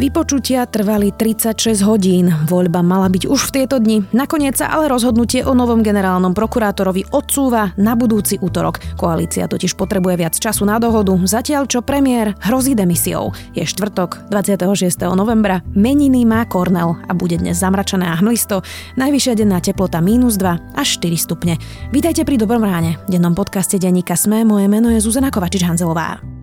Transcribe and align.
Vypočutia 0.00 0.64
trvali 0.64 1.12
36 1.12 1.84
hodín. 1.84 2.32
Voľba 2.48 2.80
mala 2.80 3.12
byť 3.12 3.28
už 3.28 3.52
v 3.52 3.52
tieto 3.52 3.76
dni. 3.76 4.08
Nakoniec 4.16 4.56
sa 4.56 4.72
ale 4.72 4.88
rozhodnutie 4.88 5.44
o 5.44 5.52
novom 5.52 5.84
generálnom 5.84 6.32
prokurátorovi 6.32 7.12
odsúva 7.12 7.76
na 7.76 7.92
budúci 7.92 8.40
útorok. 8.40 8.80
Koalícia 8.96 9.44
totiž 9.44 9.76
potrebuje 9.76 10.24
viac 10.24 10.32
času 10.40 10.64
na 10.64 10.80
dohodu, 10.80 11.12
zatiaľ 11.28 11.68
čo 11.68 11.84
premiér 11.84 12.32
hrozí 12.48 12.72
demisiou. 12.72 13.36
Je 13.52 13.60
štvrtok, 13.60 14.32
26. 14.32 15.04
novembra, 15.12 15.60
meniny 15.76 16.24
má 16.24 16.48
Kornel 16.48 16.96
a 17.04 17.12
bude 17.12 17.36
dnes 17.36 17.60
zamračené 17.60 18.08
a 18.08 18.16
hmlisto. 18.24 18.64
Najvyššia 18.96 19.36
denná 19.36 19.60
teplota 19.60 20.00
mínus 20.00 20.40
2 20.40 20.80
až 20.80 20.96
4 20.96 21.12
stupne. 21.28 21.60
Vítajte 21.92 22.24
pri 22.24 22.40
Dobrom 22.40 22.64
ráne. 22.64 22.96
V 23.04 23.20
dennom 23.20 23.36
podcaste 23.36 23.76
denníka 23.76 24.16
Sme 24.16 24.48
moje 24.48 24.64
meno 24.64 24.88
je 24.88 25.04
Zuzana 25.04 25.28
Kovačič-Hanzelová. 25.28 26.39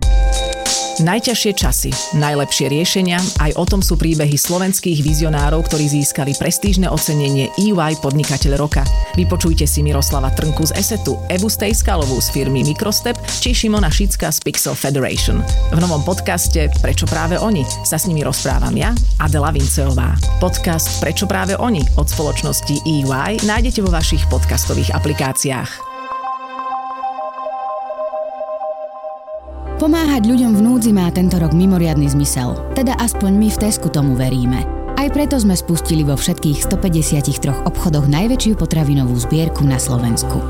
Najťažšie 0.98 1.52
časy, 1.54 1.90
najlepšie 2.18 2.74
riešenia, 2.74 3.22
aj 3.38 3.54
o 3.54 3.62
tom 3.62 3.78
sú 3.78 3.94
príbehy 3.94 4.34
slovenských 4.34 4.98
vizionárov, 5.06 5.62
ktorí 5.70 5.86
získali 5.86 6.34
prestížne 6.34 6.90
ocenenie 6.90 7.54
EY 7.54 8.02
Podnikateľ 8.02 8.58
roka. 8.58 8.82
Vypočujte 9.14 9.62
si 9.62 9.86
Miroslava 9.86 10.34
Trnku 10.34 10.66
z 10.66 10.74
Esetu, 10.74 11.14
Evu 11.30 11.46
Stejskalovú 11.46 12.18
z 12.18 12.34
firmy 12.34 12.66
Microstep 12.66 13.14
či 13.38 13.54
Šimona 13.54 13.94
Šicka 13.94 14.34
z 14.34 14.42
Pixel 14.42 14.74
Federation. 14.74 15.38
V 15.70 15.78
novom 15.78 16.02
podcaste 16.02 16.66
Prečo 16.82 17.06
práve 17.06 17.38
oni 17.38 17.62
sa 17.86 17.94
s 17.94 18.10
nimi 18.10 18.26
rozprávam 18.26 18.74
ja, 18.74 18.90
Adela 19.22 19.54
Vinceová. 19.54 20.18
Podcast 20.42 20.98
Prečo 20.98 21.30
práve 21.30 21.54
oni 21.54 21.78
od 21.94 22.10
spoločnosti 22.10 22.74
EY 22.82 23.46
nájdete 23.46 23.86
vo 23.86 23.94
vašich 23.94 24.26
podcastových 24.26 24.98
aplikáciách. 24.98 25.97
Pomáhať 29.78 30.26
ľuďom 30.26 30.58
v 30.58 30.64
núdzi 30.66 30.90
má 30.90 31.06
tento 31.14 31.38
rok 31.38 31.54
mimoriadny 31.54 32.10
zmysel, 32.10 32.58
teda 32.74 32.98
aspoň 32.98 33.30
my 33.30 33.46
v 33.46 33.60
Tesku 33.62 33.86
tomu 33.86 34.18
veríme. 34.18 34.66
Aj 34.98 35.06
preto 35.06 35.38
sme 35.38 35.54
spustili 35.54 36.02
vo 36.02 36.18
všetkých 36.18 36.66
153 36.66 37.62
obchodoch 37.62 38.10
najväčšiu 38.10 38.58
potravinovú 38.58 39.14
zbierku 39.14 39.62
na 39.62 39.78
Slovensku. 39.78 40.42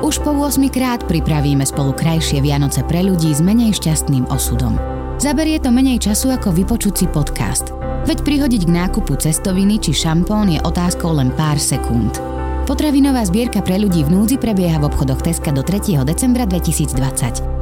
Už 0.00 0.24
po 0.24 0.32
8 0.32 0.64
krát 0.72 1.04
pripravíme 1.04 1.60
spolu 1.68 1.92
krajšie 1.92 2.40
Vianoce 2.40 2.80
pre 2.88 3.04
ľudí 3.04 3.28
s 3.28 3.44
menej 3.44 3.76
šťastným 3.76 4.32
osudom. 4.32 4.80
Zaberie 5.20 5.60
to 5.60 5.68
menej 5.68 6.00
času 6.00 6.32
ako 6.32 6.48
vypočuť 6.48 7.04
si 7.04 7.06
podcast. 7.12 7.76
Veď 8.08 8.24
prihodiť 8.24 8.64
k 8.64 8.74
nákupu 8.80 9.12
cestoviny 9.12 9.76
či 9.76 9.92
šampón 9.92 10.56
je 10.56 10.60
otázkou 10.64 11.12
len 11.12 11.28
pár 11.36 11.60
sekúnd. 11.60 12.16
Potravinová 12.64 13.28
zbierka 13.28 13.60
pre 13.60 13.76
ľudí 13.76 14.08
v 14.08 14.16
núdzi 14.16 14.40
prebieha 14.40 14.80
v 14.80 14.88
obchodoch 14.88 15.20
Teska 15.20 15.52
do 15.52 15.60
3. 15.60 16.00
decembra 16.00 16.48
2020. 16.48 17.59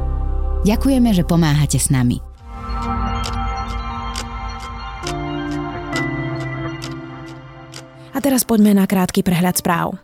Ďakujeme, 0.67 1.15
že 1.15 1.23
pomáhate 1.23 1.79
s 1.79 1.87
nami. 1.87 2.19
A 8.11 8.17
teraz 8.19 8.43
poďme 8.43 8.75
na 8.75 8.83
krátky 8.83 9.23
prehľad 9.23 9.55
správ. 9.63 9.95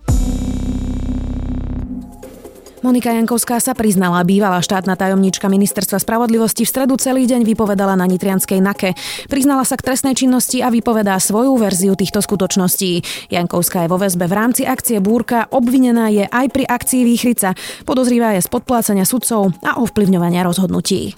Monika 2.86 3.09
Jankovská 3.09 3.58
sa 3.58 3.73
priznala, 3.73 4.22
bývalá 4.22 4.61
štátna 4.61 4.94
tajomníčka 4.94 5.50
ministerstva 5.50 5.97
spravodlivosti 5.97 6.69
v 6.69 6.69
stredu 6.69 6.94
celý 7.02 7.25
deň 7.25 7.41
vypovedala 7.41 7.97
na 7.97 8.05
Nitrianskej 8.05 8.61
NAKE. 8.61 8.94
Priznala 9.25 9.66
sa 9.66 9.73
k 9.73 9.89
trestnej 9.89 10.14
činnosti 10.14 10.61
a 10.61 10.69
vypovedá 10.69 11.17
svoju 11.17 11.58
verziu 11.58 11.97
týchto 11.97 12.22
skutočností. 12.22 13.02
Jankovská 13.33 13.89
je 13.89 13.89
vo 13.89 13.97
väzbe 13.97 14.30
v 14.30 14.38
rámci 14.38 14.69
akcie 14.69 15.02
Búrka, 15.02 15.50
obvinená 15.50 16.13
je 16.13 16.30
aj 16.30 16.45
pri 16.53 16.69
akcii 16.69 17.02
Výchrica. 17.09 17.58
Podozrivá 17.89 18.38
je 18.38 18.45
z 18.45 18.53
podplácania 18.53 19.09
sudcov 19.09 19.50
a 19.66 19.81
ovplyvňovania 19.81 20.45
rozhodnutí. 20.45 21.17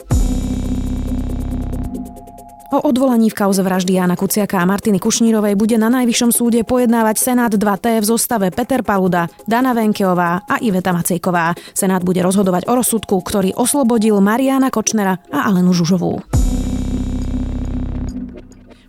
O 2.67 2.83
odvolaní 2.83 3.31
v 3.31 3.39
kauze 3.39 3.63
vraždy 3.63 3.95
Jana 3.95 4.19
Kuciaka 4.19 4.59
a 4.59 4.67
Martiny 4.67 4.99
Kušnírovej 4.99 5.55
bude 5.55 5.79
na 5.79 5.87
Najvyššom 5.87 6.35
súde 6.35 6.67
pojednávať 6.67 7.15
Senát 7.15 7.51
2T 7.55 8.03
v 8.03 8.05
zostave 8.05 8.51
Peter 8.51 8.83
Paluda, 8.83 9.31
Dana 9.47 9.71
Venkeová 9.71 10.43
a 10.43 10.59
Iveta 10.59 10.91
Macejková. 10.91 11.55
Senát 11.71 12.03
bude 12.03 12.19
rozhodovať 12.19 12.67
o 12.67 12.75
rozsudku, 12.75 13.23
ktorý 13.23 13.55
oslobodil 13.55 14.19
Mariana 14.19 14.67
Kočnera 14.67 15.15
a 15.31 15.47
Alenu 15.47 15.71
Žužovú. 15.71 16.19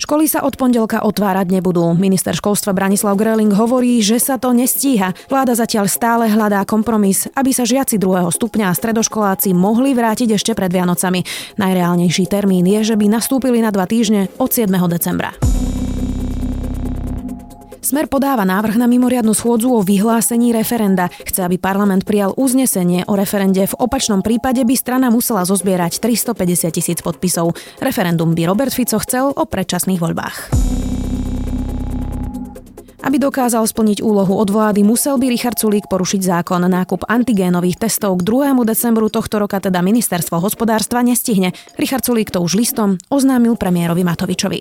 Školy 0.08 0.24
sa 0.24 0.40
od 0.40 0.56
pondelka 0.56 1.04
otvárať 1.04 1.52
nebudú. 1.52 1.92
Minister 1.92 2.32
školstva 2.32 2.72
Branislav 2.72 3.12
Greling 3.20 3.52
hovorí, 3.52 4.00
že 4.00 4.16
sa 4.16 4.40
to 4.40 4.56
nestíha. 4.56 5.12
Vláda 5.28 5.52
zatiaľ 5.52 5.84
stále 5.84 6.32
hľadá 6.32 6.64
kompromis, 6.64 7.28
aby 7.36 7.52
sa 7.52 7.68
žiaci 7.68 8.00
druhého 8.00 8.32
stupňa 8.32 8.72
a 8.72 8.78
stredoškoláci 8.80 9.52
mohli 9.52 9.92
vrátiť 9.92 10.40
ešte 10.40 10.56
pred 10.56 10.72
Vianocami. 10.72 11.28
Najreálnejší 11.60 12.24
termín 12.24 12.64
je, 12.64 12.88
že 12.88 12.96
by 12.96 13.04
nastúpili 13.04 13.60
na 13.60 13.68
dva 13.68 13.84
týždne 13.84 14.32
od 14.40 14.48
7. 14.48 14.72
decembra. 14.88 15.36
Smer 17.88 18.04
podáva 18.04 18.44
návrh 18.44 18.76
na 18.76 18.84
mimoriadnu 18.84 19.32
schôdzu 19.32 19.72
o 19.72 19.80
vyhlásení 19.80 20.52
referenda. 20.52 21.08
Chce, 21.24 21.48
aby 21.48 21.56
parlament 21.56 22.04
prijal 22.04 22.36
uznesenie 22.36 23.08
o 23.08 23.16
referende. 23.16 23.64
V 23.64 23.72
opačnom 23.80 24.20
prípade 24.20 24.60
by 24.60 24.76
strana 24.76 25.08
musela 25.08 25.48
zozbierať 25.48 25.96
350 25.96 26.68
tisíc 26.68 27.00
podpisov. 27.00 27.56
Referendum 27.80 28.36
by 28.36 28.44
Robert 28.44 28.76
Fico 28.76 29.00
chcel 29.00 29.32
o 29.32 29.40
predčasných 29.48 30.04
voľbách. 30.04 30.36
Aby 33.08 33.16
dokázal 33.16 33.64
splniť 33.64 34.04
úlohu 34.04 34.36
od 34.36 34.52
vlády, 34.52 34.84
musel 34.84 35.16
by 35.16 35.32
Richard 35.32 35.56
Sulík 35.56 35.88
porušiť 35.88 36.20
zákon. 36.20 36.60
Nákup 36.60 37.08
antigénových 37.08 37.88
testov 37.88 38.20
k 38.20 38.52
2. 38.52 38.68
decembru 38.68 39.08
tohto 39.08 39.40
roka 39.40 39.64
teda 39.64 39.80
ministerstvo 39.80 40.36
hospodárstva 40.36 41.00
nestihne. 41.00 41.56
Richard 41.80 42.04
Sulík 42.04 42.28
to 42.28 42.44
už 42.44 42.52
listom 42.52 43.00
oznámil 43.08 43.56
premiérovi 43.56 44.04
Matovičovi. 44.04 44.60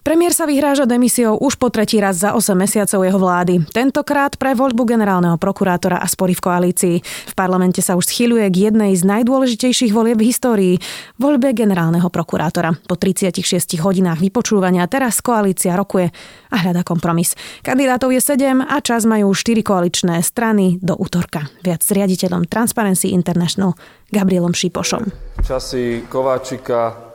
Premiér 0.00 0.32
sa 0.32 0.48
vyhráža 0.48 0.88
demisiou 0.88 1.36
už 1.36 1.60
po 1.60 1.68
tretí 1.68 2.00
raz 2.00 2.22
za 2.22 2.32
8 2.32 2.56
mesiacov 2.56 3.04
jeho 3.04 3.18
vlády. 3.20 3.54
Tentokrát 3.68 4.32
pre 4.38 4.56
voľbu 4.56 4.86
generálneho 4.86 5.36
prokurátora 5.36 6.00
a 6.00 6.06
spory 6.08 6.32
v 6.32 6.44
koalícii. 6.46 6.96
V 7.02 7.34
parlamente 7.36 7.84
sa 7.84 7.98
už 7.98 8.08
schyluje 8.08 8.48
k 8.48 8.70
jednej 8.70 8.96
z 8.96 9.02
najdôležitejších 9.04 9.92
volieb 9.92 10.16
v 10.22 10.30
histórii. 10.30 10.74
Voľbe 11.18 11.52
generálneho 11.52 12.08
prokurátora. 12.08 12.72
Po 12.86 12.94
36 12.94 13.42
hodinách 13.82 14.22
vypočúvania 14.22 14.86
teraz 14.86 15.18
koalícia 15.20 15.74
rokuje 15.74 16.08
a 16.48 16.56
hľada 16.62 16.86
kompromis. 16.86 17.34
Kandidátov 17.60 18.14
je 18.14 18.22
7 18.22 18.62
a 18.62 18.76
čas 18.80 19.04
majú 19.04 19.34
4 19.34 19.60
koaličné 19.60 20.22
strany 20.22 20.78
do 20.78 20.94
útorka. 20.96 21.50
Viac 21.66 21.82
s 21.82 21.90
riaditeľom 21.90 22.46
Transparency 22.46 23.10
International 23.10 23.74
Gabrielom 24.08 24.54
Šipošom. 24.54 25.10
Časy 25.42 26.06
Kováčika 26.06 27.09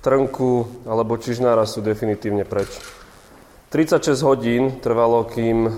Trnku 0.00 0.80
alebo 0.88 1.20
Čižnára 1.20 1.68
sú 1.68 1.84
definitívne 1.84 2.48
preč. 2.48 2.72
36 3.68 4.16
hodín 4.24 4.80
trvalo, 4.80 5.28
kým 5.28 5.68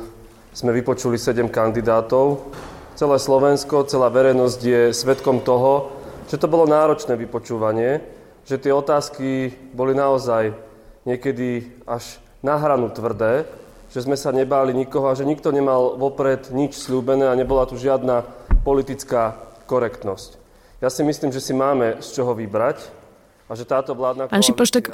sme 0.54 0.70
vypočuli 0.70 1.18
7 1.18 1.50
kandidátov. 1.50 2.54
Celé 2.94 3.18
Slovensko, 3.18 3.82
celá 3.82 4.06
verejnosť 4.14 4.60
je 4.62 4.82
svetkom 4.94 5.42
toho, 5.42 5.90
že 6.30 6.38
to 6.38 6.46
bolo 6.46 6.70
náročné 6.70 7.18
vypočúvanie, 7.18 7.98
že 8.46 8.62
tie 8.62 8.70
otázky 8.70 9.58
boli 9.74 9.90
naozaj 9.90 10.54
niekedy 11.02 11.82
až 11.82 12.22
na 12.46 12.54
hranu 12.62 12.94
tvrdé, 12.94 13.42
že 13.90 14.06
sme 14.06 14.14
sa 14.14 14.30
nebáli 14.30 14.70
nikoho 14.70 15.10
a 15.10 15.18
že 15.18 15.26
nikto 15.26 15.50
nemal 15.50 15.98
vopred 15.98 16.54
nič 16.54 16.78
slúbené 16.78 17.26
a 17.26 17.34
nebola 17.34 17.66
tu 17.66 17.74
žiadna 17.74 18.22
politická 18.62 19.34
korektnosť. 19.66 20.38
Ja 20.78 20.94
si 20.94 21.02
myslím, 21.02 21.34
že 21.34 21.42
si 21.42 21.50
máme 21.50 21.98
z 21.98 22.22
čoho 22.22 22.38
vybrať 22.38 23.01
a 23.52 23.54
že 23.54 23.68
táto 23.68 23.92
vládna 23.92 24.32
Pán 24.32 24.40
Šipoš, 24.40 24.72
tak 24.72 24.88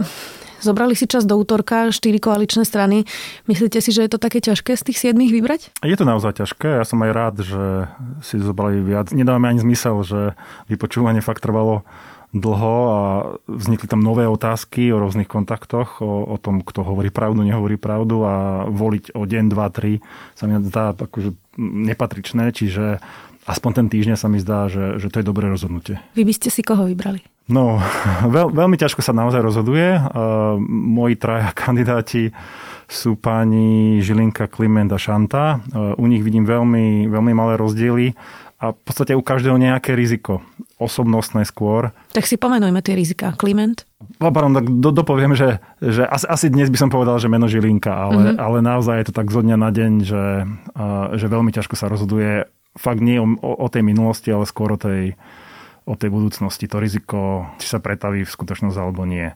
zobrali 0.59 0.99
si 0.99 1.07
čas 1.07 1.23
do 1.23 1.39
útorka, 1.39 1.95
štyri 1.95 2.19
koaličné 2.19 2.67
strany. 2.67 3.07
Myslíte 3.47 3.79
si, 3.79 3.95
že 3.95 4.03
je 4.03 4.11
to 4.11 4.19
také 4.19 4.43
ťažké 4.43 4.75
z 4.75 4.83
tých 4.91 4.99
siedmých 4.99 5.31
vybrať? 5.31 5.61
Je 5.87 5.95
to 5.95 6.03
naozaj 6.03 6.43
ťažké. 6.43 6.83
Ja 6.83 6.85
som 6.85 6.99
aj 7.07 7.11
rád, 7.15 7.35
že 7.47 7.87
si 8.27 8.43
zobrali 8.43 8.83
viac. 8.83 9.15
Nedáme 9.15 9.47
ani 9.47 9.63
zmysel, 9.63 10.03
že 10.03 10.21
vypočúvanie 10.67 11.23
fakt 11.23 11.47
trvalo 11.47 11.87
dlho 12.35 12.77
a 12.93 13.01
vznikli 13.49 13.89
tam 13.89 14.05
nové 14.05 14.29
otázky 14.29 14.93
o 14.93 15.01
rôznych 15.01 15.31
kontaktoch, 15.31 16.05
o, 16.05 16.29
o 16.29 16.37
tom, 16.37 16.61
kto 16.61 16.85
hovorí 16.85 17.09
pravdu, 17.09 17.41
nehovorí 17.41 17.81
pravdu 17.81 18.21
a 18.29 18.67
voliť 18.69 19.17
o 19.17 19.25
deň, 19.25 19.45
dva, 19.49 19.73
tri 19.73 20.05
sa 20.37 20.45
mi 20.45 20.61
zdá 20.61 20.93
akože 20.93 21.33
nepatričné, 21.57 22.53
čiže 22.53 23.01
aspoň 23.49 23.71
ten 23.81 23.87
týždeň 23.89 24.17
sa 24.21 24.29
mi 24.29 24.45
zdá, 24.45 24.69
že, 24.69 25.01
že 25.01 25.09
to 25.09 25.25
je 25.25 25.25
dobré 25.25 25.49
rozhodnutie. 25.49 25.97
Vy 26.13 26.29
by 26.29 26.35
ste 26.37 26.53
si 26.53 26.61
koho 26.61 26.85
vybrali? 26.85 27.25
No, 27.49 27.81
veľ, 28.37 28.53
veľmi 28.53 28.77
ťažko 28.77 29.01
sa 29.01 29.17
naozaj 29.17 29.41
rozhoduje. 29.41 29.97
Uh, 29.97 30.61
moji 30.69 31.17
traja 31.17 31.51
kandidáti 31.57 32.31
sú 32.89 33.21
pani 33.21 34.01
Žilinka, 34.01 34.49
Kliment 34.49 34.93
a 34.93 35.01
Šanta. 35.01 35.61
Uh, 35.73 35.97
u 35.97 36.05
nich 36.09 36.25
vidím 36.25 36.45
veľmi, 36.45 37.09
veľmi 37.09 37.33
malé 37.33 37.57
rozdiely 37.57 38.17
a 38.59 38.75
v 38.75 38.81
podstate 38.83 39.15
u 39.15 39.23
každého 39.23 39.55
nejaké 39.55 39.95
riziko. 39.95 40.43
osobnostné 40.83 41.47
skôr. 41.47 41.95
Tak 42.11 42.27
si 42.27 42.39
pomenujme 42.39 42.83
tie 42.83 42.95
rizika. 42.95 43.35
Kliment? 43.39 43.87
No, 44.19 44.31
pardon, 44.31 44.55
tak 44.55 44.67
do, 44.67 44.91
dopoviem, 44.91 45.35
že, 45.35 45.63
že 45.83 46.07
asi, 46.07 46.27
asi 46.27 46.47
dnes 46.51 46.71
by 46.71 46.79
som 46.79 46.91
povedal, 46.91 47.19
že 47.19 47.31
meno 47.31 47.47
Žilinka, 47.51 47.91
ale, 47.91 48.35
mm-hmm. 48.35 48.39
ale 48.39 48.59
naozaj 48.63 48.95
je 48.99 49.07
to 49.11 49.15
tak 49.15 49.31
zo 49.31 49.43
dňa 49.43 49.57
na 49.59 49.71
deň, 49.71 49.93
že, 50.03 50.25
uh, 50.75 51.15
že 51.15 51.27
veľmi 51.31 51.51
ťažko 51.55 51.75
sa 51.75 51.91
rozhoduje 51.91 52.51
fakt 52.79 53.03
nie 53.03 53.19
o, 53.19 53.27
o, 53.27 53.51
o 53.63 53.67
tej 53.67 53.83
minulosti, 53.83 54.31
ale 54.31 54.47
skôr 54.47 54.75
o 54.75 54.79
tej, 54.79 55.19
o 55.89 55.97
tej 55.97 56.13
budúcnosti. 56.13 56.69
To 56.69 56.77
riziko, 56.77 57.49
či 57.57 57.67
sa 57.73 57.81
pretaví 57.81 58.29
v 58.29 58.31
skutočnosť 58.31 58.77
alebo 58.77 59.09
nie. 59.09 59.33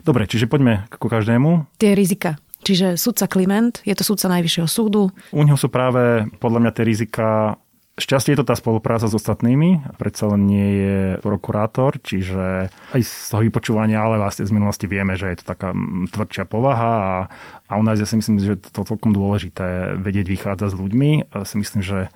Dobre, 0.00 0.24
čiže 0.24 0.48
poďme 0.48 0.88
ku 0.96 1.12
každému. 1.12 1.76
Tie 1.76 1.92
rizika. 1.92 2.40
Čiže 2.64 2.96
sudca 2.96 3.28
Kliment, 3.28 3.84
je 3.84 3.92
to 3.92 4.04
sudca 4.04 4.32
Najvyššieho 4.32 4.68
súdu. 4.68 5.12
U 5.32 5.40
neho 5.44 5.56
sú 5.56 5.68
práve 5.68 6.28
podľa 6.40 6.60
mňa 6.64 6.72
tie 6.76 6.84
rizika 6.84 7.56
Šťastie 8.00 8.32
je 8.32 8.40
to 8.40 8.48
tá 8.48 8.56
spolupráca 8.56 9.04
s 9.04 9.12
ostatnými, 9.12 9.84
predsa 10.00 10.32
len 10.32 10.48
nie 10.48 10.68
je 10.80 10.98
prokurátor, 11.20 12.00
čiže 12.00 12.72
aj 12.96 13.00
z 13.04 13.12
toho 13.28 13.44
vypočúvania, 13.44 14.00
ale 14.00 14.16
vlastne 14.16 14.48
z 14.48 14.56
minulosti 14.56 14.88
vieme, 14.88 15.20
že 15.20 15.28
je 15.28 15.44
to 15.44 15.52
taká 15.52 15.76
mm, 15.76 16.08
tvrdšia 16.08 16.48
povaha 16.48 16.94
a, 16.96 17.14
a 17.68 17.72
u 17.76 17.84
nás 17.84 18.00
ja 18.00 18.08
si 18.08 18.16
myslím, 18.16 18.40
že 18.40 18.56
to 18.56 18.88
celkom 18.88 19.12
dôležité 19.12 20.00
vedieť 20.00 20.32
vychádzať 20.32 20.68
s 20.72 20.80
ľuďmi. 20.80 21.10
Ja 21.28 21.44
si 21.44 21.60
myslím, 21.60 21.84
že 21.84 22.08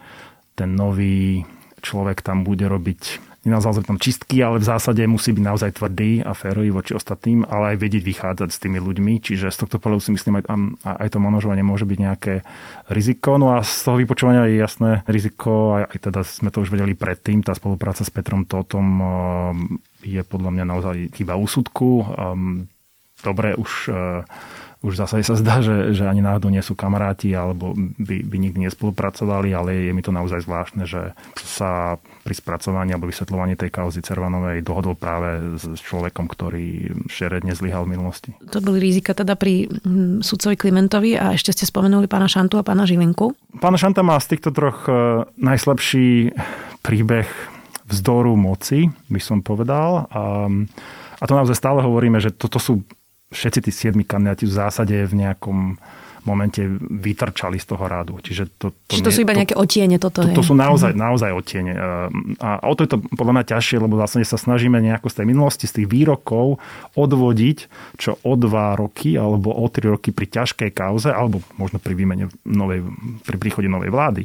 ten 0.57 0.73
nový 0.73 1.45
človek 1.85 2.25
tam 2.25 2.49
bude 2.49 2.65
robiť 2.65 3.34
nenazval 3.45 3.85
tam 3.85 4.01
čistky, 4.01 4.41
ale 4.41 4.61
v 4.61 4.69
zásade 4.69 5.05
musí 5.05 5.33
byť 5.37 5.45
naozaj 5.45 5.71
tvrdý 5.77 6.25
a 6.25 6.33
férový 6.33 6.73
voči 6.73 6.97
ostatným, 6.97 7.45
ale 7.45 7.75
aj 7.75 7.81
vedieť 7.81 8.03
vychádzať 8.03 8.49
s 8.51 8.61
tými 8.61 8.79
ľuďmi. 8.81 9.21
Čiže 9.21 9.53
z 9.53 9.59
tohto 9.65 9.77
pohľadu 9.79 10.03
si 10.05 10.11
myslím, 10.17 10.41
aj, 10.41 10.45
aj 10.85 11.09
to 11.13 11.19
manažovanie 11.21 11.65
môže 11.65 11.85
byť 11.85 11.99
nejaké 12.01 12.35
riziko. 12.89 13.37
No 13.37 13.57
a 13.57 13.65
z 13.65 13.81
toho 13.85 13.97
vypočúvania 14.01 14.49
je 14.49 14.61
jasné 14.61 14.91
riziko, 15.05 15.81
aj, 15.81 15.85
aj 15.93 15.99
teda 16.11 16.21
sme 16.25 16.49
to 16.49 16.65
už 16.65 16.73
vedeli 16.73 16.97
predtým, 16.97 17.45
tá 17.45 17.53
spolupráca 17.53 18.03
s 18.03 18.11
Petrom 18.11 18.49
Totom 18.49 18.87
um, 18.87 19.07
je 20.01 20.21
podľa 20.25 20.51
mňa 20.51 20.65
naozaj 20.65 20.97
chyba 21.17 21.37
úsudku. 21.37 22.05
Um, 22.05 22.69
dobre, 23.25 23.57
už 23.57 23.89
už 24.85 25.01
zase 25.01 25.25
sa 25.25 25.33
zdá, 25.33 25.65
že, 25.65 25.97
že 25.97 26.05
ani 26.05 26.21
náhodou 26.21 26.53
nie 26.53 26.61
sú 26.61 26.77
kamaráti 26.77 27.33
alebo 27.33 27.73
by, 27.75 28.21
by 28.21 28.37
nikdy 28.37 28.69
nespolupracovali, 28.69 29.57
ale 29.57 29.89
je 29.89 29.93
mi 29.97 30.05
to 30.05 30.13
naozaj 30.13 30.45
zvláštne, 30.45 30.85
že 30.85 31.17
sa 31.41 31.97
pri 32.21 32.35
spracovaní 32.37 32.93
alebo 32.93 33.09
vysvetľovaní 33.09 33.57
tej 33.57 33.73
kauzy 33.73 34.05
Cervanovej 34.05 34.61
dohodol 34.61 34.93
práve 34.93 35.57
s 35.57 35.65
človekom, 35.81 36.29
ktorý 36.29 36.93
šeredne 37.09 37.57
zlyhal 37.57 37.89
v 37.89 37.97
minulosti. 37.97 38.31
To 38.53 38.61
boli 38.61 38.77
rizika 38.77 39.17
teda 39.17 39.41
pri 39.41 39.73
hm, 39.73 40.21
sudcovi 40.21 40.61
Klimentovi 40.61 41.17
a 41.17 41.33
ešte 41.33 41.57
ste 41.57 41.65
spomenuli 41.65 42.05
pána 42.05 42.29
Šantu 42.29 42.61
a 42.61 42.67
pána 42.67 42.85
Žilinku. 42.85 43.33
Pána 43.65 43.81
Šanta 43.81 44.05
má 44.05 44.21
z 44.21 44.37
týchto 44.37 44.53
troch 44.53 44.85
e, 44.85 45.25
najslabší 45.41 46.37
príbeh 46.85 47.25
vzdoru 47.89 48.37
moci, 48.37 48.93
by 49.09 49.21
som 49.21 49.41
povedal. 49.41 50.13
A, 50.13 50.49
a 51.21 51.25
to 51.25 51.33
naozaj 51.33 51.57
stále 51.57 51.81
hovoríme, 51.81 52.21
že 52.21 52.33
toto 52.33 52.61
sú 52.61 52.85
všetci 53.35 53.61
tí 53.67 53.71
siedmi 53.75 54.07
kandidáti 54.07 54.47
v 54.47 54.55
zásade 54.55 54.95
v 55.05 55.15
nejakom 55.19 55.77
momente 56.25 56.65
vytrčali 56.81 57.61
z 57.61 57.67
toho 57.69 57.85
rádu. 57.85 58.17
Čiže 58.17 58.57
to, 58.57 58.73
to, 58.73 58.97
Čiže 58.97 59.05
to 59.05 59.13
nie, 59.13 59.17
sú 59.17 59.21
iba 59.29 59.37
nejaké 59.37 59.55
otiene 59.55 59.97
toto. 60.01 60.25
To, 60.25 60.41
to 60.41 60.45
sú 60.45 60.57
naozaj, 60.57 60.97
mhm. 60.97 60.99
naozaj 60.99 61.31
otiene. 61.37 61.73
A 62.41 62.65
o 62.65 62.73
to 62.73 62.89
je 62.89 62.91
to 62.97 62.99
podľa 63.15 63.33
mňa 63.41 63.45
ťažšie, 63.45 63.77
lebo 63.77 64.01
vlastne 64.01 64.25
sa 64.25 64.41
snažíme 64.41 64.81
nejako 64.81 65.13
z 65.13 65.17
tej 65.21 65.27
minulosti, 65.29 65.65
z 65.69 65.85
tých 65.85 65.89
výrokov 65.93 66.59
odvodiť, 66.97 67.59
čo 68.01 68.17
o 68.25 68.33
dva 68.41 68.75
roky 68.75 69.21
alebo 69.21 69.53
o 69.53 69.67
tri 69.69 69.93
roky 69.93 70.11
pri 70.11 70.27
ťažkej 70.33 70.73
kauze, 70.73 71.13
alebo 71.13 71.45
možno 71.61 71.77
pri 71.77 71.93
výmene 71.93 72.33
novej, 72.49 72.89
pri 73.29 73.37
príchode 73.37 73.69
novej 73.69 73.93
vlády 73.93 74.25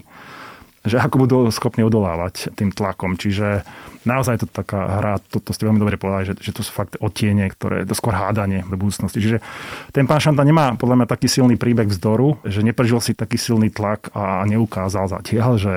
že 0.87 0.99
ako 0.99 1.15
budú 1.27 1.37
schopní 1.51 1.83
odolávať 1.83 2.55
tým 2.55 2.71
tlakom. 2.71 3.19
Čiže 3.19 3.67
naozaj 4.07 4.43
to 4.43 4.47
taká 4.47 4.99
hra, 4.99 5.13
to, 5.31 5.43
to 5.43 5.51
ste 5.51 5.67
veľmi 5.67 5.79
dobre 5.79 5.99
povedali, 5.99 6.31
že, 6.31 6.35
že 6.39 6.51
to 6.55 6.63
sú 6.63 6.71
fakt 6.71 6.95
otiene, 7.03 7.51
ktoré 7.51 7.83
to 7.83 7.95
skôr 7.95 8.15
hádanie 8.15 8.63
do 8.63 8.79
budúcnosti. 8.79 9.19
Čiže 9.19 9.43
ten 9.91 10.07
pán 10.07 10.23
Šanta 10.23 10.47
nemá 10.47 10.75
podľa 10.79 11.03
mňa 11.03 11.07
taký 11.11 11.27
silný 11.27 11.59
príbeh 11.59 11.91
vzdoru, 11.91 12.39
že 12.47 12.63
neprežil 12.63 13.03
si 13.03 13.11
taký 13.11 13.35
silný 13.35 13.67
tlak 13.71 14.11
a 14.15 14.47
neukázal 14.47 15.11
zatiaľ, 15.11 15.59
že 15.59 15.75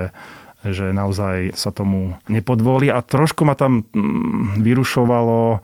že 0.63 0.95
naozaj 0.95 1.59
sa 1.59 1.75
tomu 1.75 2.15
nepodvolí 2.31 2.87
a 2.87 3.03
trošku 3.03 3.43
ma 3.43 3.59
tam 3.59 3.83
mm, 3.83 4.63
vyrušovalo 4.63 5.59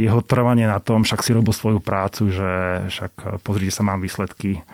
jeho 0.00 0.20
trvanie 0.24 0.64
na 0.64 0.80
tom, 0.80 1.04
však 1.04 1.20
si 1.20 1.36
robil 1.36 1.52
svoju 1.52 1.84
prácu, 1.84 2.32
že 2.32 2.50
však 2.88 3.44
pozrite 3.44 3.74
sa, 3.74 3.84
mám 3.84 4.00
výsledky 4.00 4.64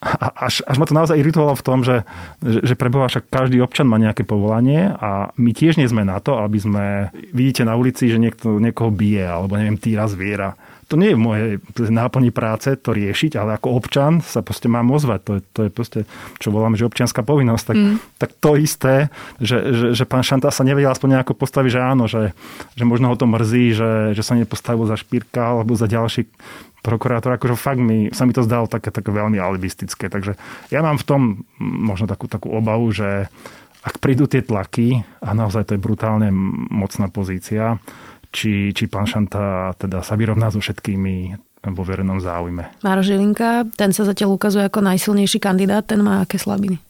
až, 0.00 0.64
až 0.64 0.76
ma 0.80 0.88
to 0.88 0.96
naozaj 0.96 1.20
iritovalo 1.20 1.52
v 1.52 1.66
tom, 1.66 1.84
že, 1.84 2.08
že, 2.40 2.72
že 2.72 2.74
preboha 2.74 3.12
však 3.12 3.28
každý 3.28 3.60
občan 3.60 3.84
má 3.84 4.00
nejaké 4.00 4.24
povolanie 4.24 4.96
a 4.96 5.28
my 5.36 5.50
tiež 5.52 5.76
nie 5.76 5.84
sme 5.92 6.08
na 6.08 6.16
to, 6.24 6.40
aby 6.40 6.56
sme, 6.56 6.86
vidíte 7.36 7.68
na 7.68 7.76
ulici, 7.76 8.08
že 8.08 8.16
niekto 8.16 8.56
niekoho 8.56 8.88
bije 8.88 9.28
alebo 9.28 9.60
neviem, 9.60 9.76
týra 9.76 10.08
zviera. 10.08 10.56
To 10.90 10.98
nie 10.98 11.14
je 11.14 11.18
v 11.20 11.22
mojej 11.22 11.50
náplni 11.86 12.34
práce 12.34 12.74
to 12.74 12.90
riešiť, 12.90 13.38
ale 13.38 13.54
ako 13.54 13.78
občan 13.78 14.18
sa 14.18 14.42
proste 14.42 14.66
mám 14.66 14.90
ozvať. 14.90 15.20
To 15.22 15.32
je, 15.38 15.42
to 15.54 15.60
je 15.62 15.70
proste, 15.70 16.00
čo 16.42 16.50
voláme, 16.50 16.74
že 16.74 16.82
občianská 16.82 17.22
povinnosť. 17.22 17.64
Tak, 17.70 17.76
mm. 17.78 17.96
tak 18.18 18.30
to 18.42 18.58
isté, 18.58 19.06
že, 19.38 19.70
že, 19.70 19.86
že 19.94 20.02
pán 20.02 20.26
Šanta 20.26 20.50
sa 20.50 20.66
nevedel 20.66 20.90
aspoň 20.90 21.22
nejako 21.22 21.38
postaviť, 21.38 21.70
že 21.70 21.80
áno, 21.80 22.10
že, 22.10 22.34
že 22.74 22.82
možno 22.82 23.06
ho 23.06 23.14
to 23.14 23.30
mrzí, 23.30 23.70
že, 23.70 24.18
že 24.18 24.22
sa 24.26 24.34
nepostavil 24.34 24.82
za 24.90 24.98
špírka 24.98 25.54
alebo 25.54 25.78
za 25.78 25.86
ďalší 25.86 26.26
prokurátor, 26.80 27.36
akože 27.36 27.56
fakt 27.56 27.80
mi, 27.80 28.08
sa 28.12 28.24
mi 28.24 28.32
to 28.32 28.44
zdalo 28.44 28.66
také, 28.66 28.92
také 28.92 29.12
veľmi 29.12 29.36
alibistické. 29.36 30.08
Takže 30.08 30.36
ja 30.72 30.80
mám 30.80 30.96
v 30.96 31.06
tom 31.06 31.20
možno 31.60 32.08
takú, 32.08 32.26
takú 32.26 32.52
obavu, 32.52 32.88
že 32.92 33.28
ak 33.80 33.96
prídu 34.00 34.28
tie 34.28 34.44
tlaky, 34.44 35.00
a 35.24 35.32
naozaj 35.32 35.72
to 35.72 35.74
je 35.76 35.80
brutálne 35.80 36.28
mocná 36.68 37.08
pozícia, 37.08 37.80
či, 38.30 38.76
či 38.76 38.84
pán 38.86 39.08
Šanta 39.08 39.72
teda 39.76 40.04
sa 40.04 40.14
vyrovná 40.14 40.52
so 40.52 40.60
všetkými 40.60 41.36
vo 41.60 41.82
verejnom 41.84 42.20
záujme. 42.24 42.80
Máro 42.80 43.04
Žilinka, 43.04 43.68
ten 43.76 43.92
sa 43.92 44.08
zatiaľ 44.08 44.36
ukazuje 44.36 44.64
ako 44.64 44.80
najsilnejší 44.80 45.38
kandidát, 45.40 45.84
ten 45.84 46.00
má 46.00 46.24
aké 46.24 46.40
slabiny? 46.40 46.80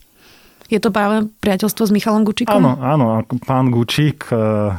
Je 0.71 0.79
to 0.79 0.95
práve 0.95 1.27
priateľstvo 1.43 1.91
s 1.91 1.91
Michalom 1.91 2.23
Gučíkom? 2.23 2.55
Áno, 2.55 2.79
áno. 2.79 3.27
Pán 3.43 3.75
Gučík 3.75 4.31
eh, 4.31 4.71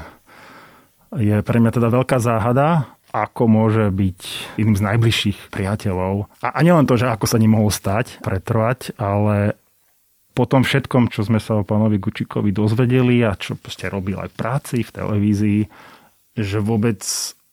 je 1.19 1.38
pre 1.44 1.57
mňa 1.60 1.72
teda 1.75 1.92
veľká 1.92 2.24
záhada 2.24 2.88
ako 3.12 3.44
môže 3.48 3.92
byť 3.92 4.19
jedným 4.56 4.80
z 4.80 4.86
najbližších 4.88 5.40
priateľov. 5.52 6.31
A, 6.40 6.48
a 6.56 6.60
nielen 6.63 6.88
to, 6.88 6.96
že 6.96 7.12
ako 7.12 7.28
sa 7.28 7.38
ním 7.38 7.60
mohol 7.60 7.72
stať, 7.72 8.24
pretrvať, 8.24 8.96
ale 8.96 9.60
po 10.31 10.48
tom 10.48 10.63
všetkom, 10.63 11.12
čo 11.12 11.28
sme 11.28 11.44
sa 11.44 11.60
o 11.60 11.68
pánovi 11.68 12.00
Gučíkovi 12.00 12.56
dozvedeli 12.56 13.19
a 13.28 13.36
čo 13.36 13.60
proste 13.60 13.92
robil 13.92 14.16
aj 14.16 14.31
v 14.31 14.38
práci, 14.40 14.78
v 14.80 14.96
televízii, 14.96 15.62
že 16.40 16.58
vôbec 16.63 17.04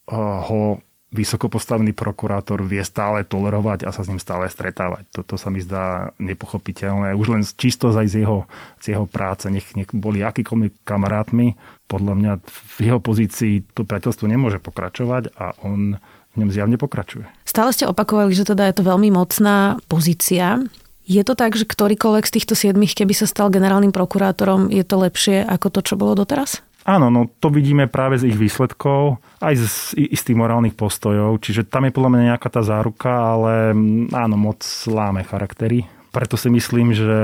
ho 0.08 0.78
vysoko 1.08 1.48
postavený 1.48 1.96
prokurátor 1.96 2.60
vie 2.60 2.84
stále 2.84 3.24
tolerovať 3.24 3.88
a 3.88 3.94
sa 3.96 4.04
s 4.04 4.10
ním 4.12 4.20
stále 4.20 4.44
stretávať. 4.52 5.08
Toto 5.08 5.40
sa 5.40 5.48
mi 5.48 5.64
zdá 5.64 6.12
nepochopiteľné. 6.20 7.16
Už 7.16 7.32
len 7.32 7.42
čisto 7.44 7.88
aj 7.88 8.12
z 8.12 8.24
jeho, 8.24 8.44
z 8.84 8.92
jeho 8.92 9.08
práce, 9.08 9.48
nech, 9.48 9.72
nech 9.72 9.88
boli 9.96 10.20
akýkoľvek 10.20 10.84
kamarátmi, 10.84 11.56
podľa 11.88 12.14
mňa 12.14 12.32
v 12.44 12.78
jeho 12.84 13.00
pozícii 13.00 13.64
to 13.72 13.88
priateľstvo 13.88 14.28
nemôže 14.28 14.60
pokračovať 14.60 15.32
a 15.40 15.56
on 15.64 15.96
v 15.96 16.34
ňom 16.44 16.50
zjavne 16.52 16.76
pokračuje. 16.76 17.24
Stále 17.48 17.72
ste 17.72 17.88
opakovali, 17.88 18.36
že 18.36 18.44
teda 18.44 18.68
je 18.68 18.76
to 18.76 18.84
veľmi 18.84 19.08
mocná 19.08 19.80
pozícia. 19.88 20.60
Je 21.08 21.24
to 21.24 21.32
tak, 21.32 21.56
že 21.56 21.64
ktorýkoľvek 21.64 22.28
z 22.28 22.34
týchto 22.36 22.52
siedmých, 22.52 22.92
keby 22.92 23.16
sa 23.16 23.24
stal 23.24 23.48
generálnym 23.48 23.96
prokurátorom, 23.96 24.68
je 24.68 24.84
to 24.84 25.00
lepšie 25.00 25.40
ako 25.40 25.72
to, 25.72 25.80
čo 25.80 25.96
bolo 25.96 26.12
doteraz? 26.12 26.60
Áno, 26.88 27.12
no 27.12 27.28
to 27.28 27.52
vidíme 27.52 27.84
práve 27.84 28.16
z 28.16 28.32
ich 28.32 28.40
výsledkov, 28.40 29.20
aj 29.44 29.54
z 29.60 29.64
istých 30.08 30.40
morálnych 30.40 30.72
postojov, 30.72 31.36
čiže 31.44 31.68
tam 31.68 31.84
je 31.84 31.92
podľa 31.92 32.10
mňa 32.16 32.22
nejaká 32.32 32.48
tá 32.48 32.64
záruka, 32.64 33.12
ale 33.12 33.76
mm, 33.76 34.16
áno, 34.16 34.40
moc 34.40 34.64
láme 34.88 35.20
charaktery. 35.20 35.84
Preto 36.08 36.40
si 36.40 36.48
myslím, 36.48 36.96
že 36.96 37.18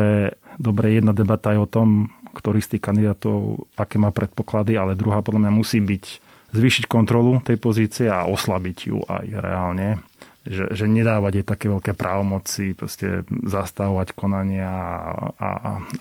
dobre, 0.61 1.01
jedna 1.01 1.17
debata 1.17 1.57
je 1.57 1.65
o 1.65 1.71
tom, 1.71 2.13
ktorý 2.37 2.61
z 2.61 2.77
tých 2.77 2.85
kandidátov, 2.85 3.65
aké 3.81 3.97
má 3.97 4.13
predpoklady, 4.13 4.77
ale 4.77 5.01
druhá 5.01 5.25
podľa 5.25 5.49
mňa 5.49 5.53
musí 5.57 5.81
byť 5.81 6.05
zvýšiť 6.53 6.85
kontrolu 6.85 7.41
tej 7.41 7.57
pozície 7.57 8.07
a 8.13 8.29
oslabiť 8.29 8.79
ju 8.93 9.01
aj 9.01 9.27
reálne 9.33 10.05
že, 10.45 10.77
že 10.77 10.85
nedávať 10.85 11.33
jej 11.41 11.47
také 11.47 11.67
veľké 11.73 11.97
právomoci, 11.97 12.77
proste 12.77 13.25
zastavovať 13.29 14.13
konania 14.13 14.69
a, 14.71 15.13
a, 15.41 15.49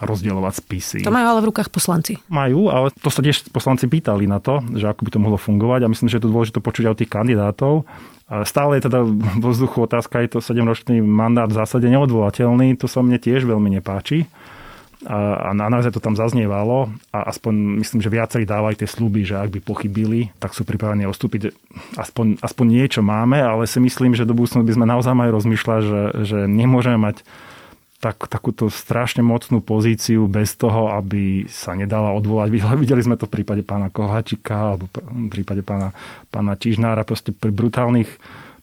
rozdielovať 0.03 0.53
spisy. 0.59 0.99
To 1.07 1.15
majú 1.15 1.27
ale 1.31 1.39
v 1.41 1.49
rukách 1.49 1.71
poslanci. 1.71 2.19
Majú, 2.27 2.67
ale 2.67 2.91
to 2.91 3.07
sa 3.07 3.23
tiež 3.23 3.49
poslanci 3.55 3.87
pýtali 3.87 4.27
na 4.27 4.43
to, 4.43 4.59
že 4.75 4.91
ako 4.91 5.07
by 5.07 5.09
to 5.15 5.23
mohlo 5.23 5.39
fungovať 5.39 5.87
a 5.87 5.91
myslím, 5.91 6.11
že 6.11 6.19
je 6.19 6.23
to 6.27 6.31
dôležité 6.31 6.59
počuť 6.59 6.83
aj 6.87 6.93
od 6.93 6.99
tých 6.99 7.11
kandidátov. 7.11 7.73
Stále 8.43 8.79
je 8.79 8.87
teda 8.87 8.99
vo 9.43 9.49
vzduchu 9.51 9.83
otázka, 9.83 10.23
je 10.23 10.31
to 10.35 10.39
7-ročný 10.39 10.99
mandát 11.03 11.47
v 11.47 11.59
zásade 11.59 11.87
neodvolateľný, 11.91 12.75
to 12.79 12.87
sa 12.87 13.03
mne 13.03 13.19
tiež 13.19 13.47
veľmi 13.47 13.79
nepáči 13.79 14.27
a, 15.03 15.51
a 15.51 15.55
naozaj 15.55 15.91
to 15.91 16.03
tam 16.03 16.15
zaznievalo 16.15 16.91
a 17.11 17.27
aspoň 17.27 17.83
myslím, 17.83 17.99
že 17.99 18.13
viacerí 18.13 18.43
dávali 18.47 18.79
tie 18.79 18.87
sluby, 18.87 19.27
že 19.27 19.35
ak 19.35 19.51
by 19.51 19.59
pochybili, 19.59 20.31
tak 20.39 20.55
sú 20.55 20.63
pripravení 20.63 21.03
ostúpiť. 21.07 21.51
Aspoň, 21.99 22.39
aspoň 22.39 22.65
niečo 22.67 23.01
máme, 23.03 23.39
ale 23.39 23.67
si 23.67 23.83
myslím, 23.83 24.15
že 24.15 24.27
do 24.27 24.35
budúcnosti 24.35 24.63
by 24.63 24.75
sme 24.79 24.87
naozaj 24.87 25.13
mali 25.15 25.29
rozmýšľať, 25.31 25.81
že, 25.83 26.01
že 26.23 26.39
nemôžeme 26.47 26.95
mať 26.95 27.23
tak, 28.03 28.27
takúto 28.27 28.67
strašne 28.67 29.23
mocnú 29.23 29.63
pozíciu 29.63 30.27
bez 30.27 30.59
toho, 30.59 30.91
aby 30.91 31.47
sa 31.47 31.71
nedala 31.71 32.11
odvolať. 32.11 32.51
Videli 32.83 32.99
sme 32.99 33.15
to 33.15 33.31
v 33.31 33.39
prípade 33.39 33.63
pána 33.63 33.87
Kohačika 33.87 34.75
alebo 34.75 34.91
v 34.91 35.31
prípade 35.31 35.63
pána, 35.63 35.95
pána 36.27 36.59
Čižnára. 36.59 37.07
Proste 37.07 37.31
pri 37.31 37.55
brutálnych 37.55 38.11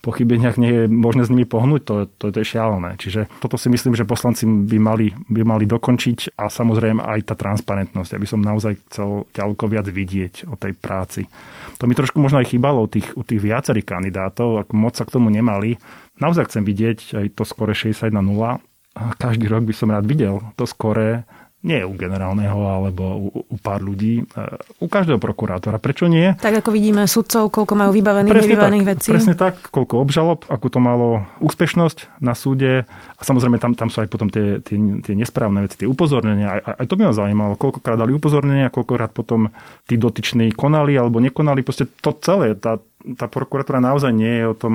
pochybeniach 0.01 0.57
nie 0.57 0.73
je 0.73 0.85
možné 0.89 1.29
s 1.29 1.33
nimi 1.33 1.45
pohnúť, 1.45 1.81
to, 1.85 1.95
to, 2.17 2.33
to 2.33 2.39
je 2.41 2.57
šialené. 2.57 2.97
Čiže 2.97 3.29
toto 3.41 3.61
si 3.61 3.69
myslím, 3.69 3.93
že 3.93 4.09
poslanci 4.09 4.49
by 4.49 4.79
mali, 4.81 5.13
by 5.29 5.45
mali 5.45 5.65
dokončiť 5.69 6.41
a 6.41 6.49
samozrejme 6.49 7.05
aj 7.05 7.21
tá 7.29 7.35
transparentnosť, 7.37 8.17
aby 8.17 8.27
som 8.27 8.41
naozaj 8.41 8.81
chcel 8.89 9.29
ďaleko 9.37 9.65
viac 9.69 9.87
vidieť 9.89 10.49
o 10.49 10.57
tej 10.57 10.73
práci. 10.73 11.29
To 11.77 11.85
mi 11.85 11.93
trošku 11.93 12.17
možno 12.17 12.41
aj 12.41 12.49
chýbalo 12.49 12.85
u 12.85 12.89
tých, 12.89 13.13
u 13.13 13.23
tých 13.23 13.45
viacerých 13.45 13.85
kandidátov, 13.85 14.65
ako 14.65 14.73
moc 14.73 14.97
sa 14.97 15.05
k 15.05 15.15
tomu 15.15 15.29
nemali. 15.29 15.77
Naozaj 16.17 16.49
chcem 16.49 16.65
vidieť 16.65 16.99
aj 17.21 17.27
to 17.37 17.45
skore 17.45 17.73
60 17.77 18.09
na 18.13 18.25
0 18.25 18.61
a 18.97 19.03
každý 19.15 19.47
rok 19.47 19.69
by 19.69 19.75
som 19.77 19.93
rád 19.93 20.09
videl 20.09 20.43
to 20.59 20.67
skore 20.67 21.23
nie 21.61 21.85
u 21.85 21.93
generálneho 21.93 22.57
alebo 22.57 23.05
u, 23.21 23.29
u 23.45 23.57
pár 23.61 23.85
ľudí, 23.85 24.25
e, 24.25 24.45
u 24.81 24.89
každého 24.89 25.21
prokurátora. 25.21 25.77
Prečo 25.77 26.09
nie? 26.09 26.33
Tak 26.41 26.65
ako 26.65 26.73
vidíme 26.73 27.05
sudcov, 27.05 27.53
koľko 27.53 27.77
majú 27.77 27.91
vybavených, 27.93 28.33
presne 28.33 28.49
nevybavených 28.49 28.85
tak, 28.85 28.91
vecí. 28.97 29.09
Presne 29.13 29.37
tak, 29.37 29.55
koľko 29.69 29.95
obžalob, 30.01 30.39
akú 30.49 30.73
to 30.73 30.81
malo 30.81 31.29
úspešnosť 31.45 32.25
na 32.25 32.33
súde 32.33 32.89
a 32.89 33.23
samozrejme 33.23 33.61
tam, 33.61 33.77
tam 33.77 33.93
sú 33.93 34.01
aj 34.01 34.09
potom 34.09 34.33
tie, 34.33 34.65
tie, 34.65 34.81
tie 35.05 35.13
nesprávne 35.13 35.61
veci, 35.69 35.85
tie 35.85 35.89
upozornenia. 35.89 36.65
Aj, 36.65 36.81
aj 36.81 36.87
to 36.89 36.97
by 36.97 37.13
ma 37.13 37.13
zaujímalo, 37.13 37.61
koľkokrát 37.61 38.01
dali 38.01 38.17
upozornenia, 38.17 38.73
koľkokrát 38.73 39.13
potom 39.13 39.53
tí 39.85 40.01
dotyční 40.01 40.57
konali 40.57 40.97
alebo 40.97 41.21
nekonali. 41.21 41.61
Proste 41.61 41.85
to 42.01 42.17
celé, 42.25 42.57
tá, 42.57 42.81
tá 43.21 43.29
prokuratúra 43.29 43.85
naozaj 43.85 44.17
nie 44.17 44.33
je 44.33 44.47
o 44.49 44.57
tom, 44.57 44.75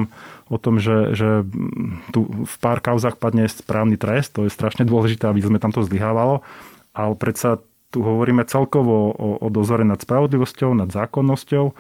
o 0.54 0.58
tom 0.62 0.78
že, 0.78 1.18
že 1.18 1.42
tu 2.14 2.30
v 2.46 2.56
pár 2.62 2.78
kauzach 2.78 3.18
padne 3.18 3.50
správny 3.50 3.98
trest. 3.98 4.38
To 4.38 4.46
je 4.46 4.54
strašne 4.54 4.86
dôležité, 4.86 5.26
aby 5.26 5.42
sme 5.42 5.58
tam 5.58 5.74
to 5.74 5.82
zlyhávalo 5.82 6.46
ale 6.96 7.14
predsa 7.20 7.60
tu 7.92 8.04
hovoríme 8.04 8.44
celkovo 8.48 9.12
o, 9.12 9.28
o 9.40 9.48
dozore 9.48 9.84
nad 9.88 10.00
spravodlivosťou, 10.00 10.76
nad 10.76 10.92
zákonnosťou. 10.92 11.72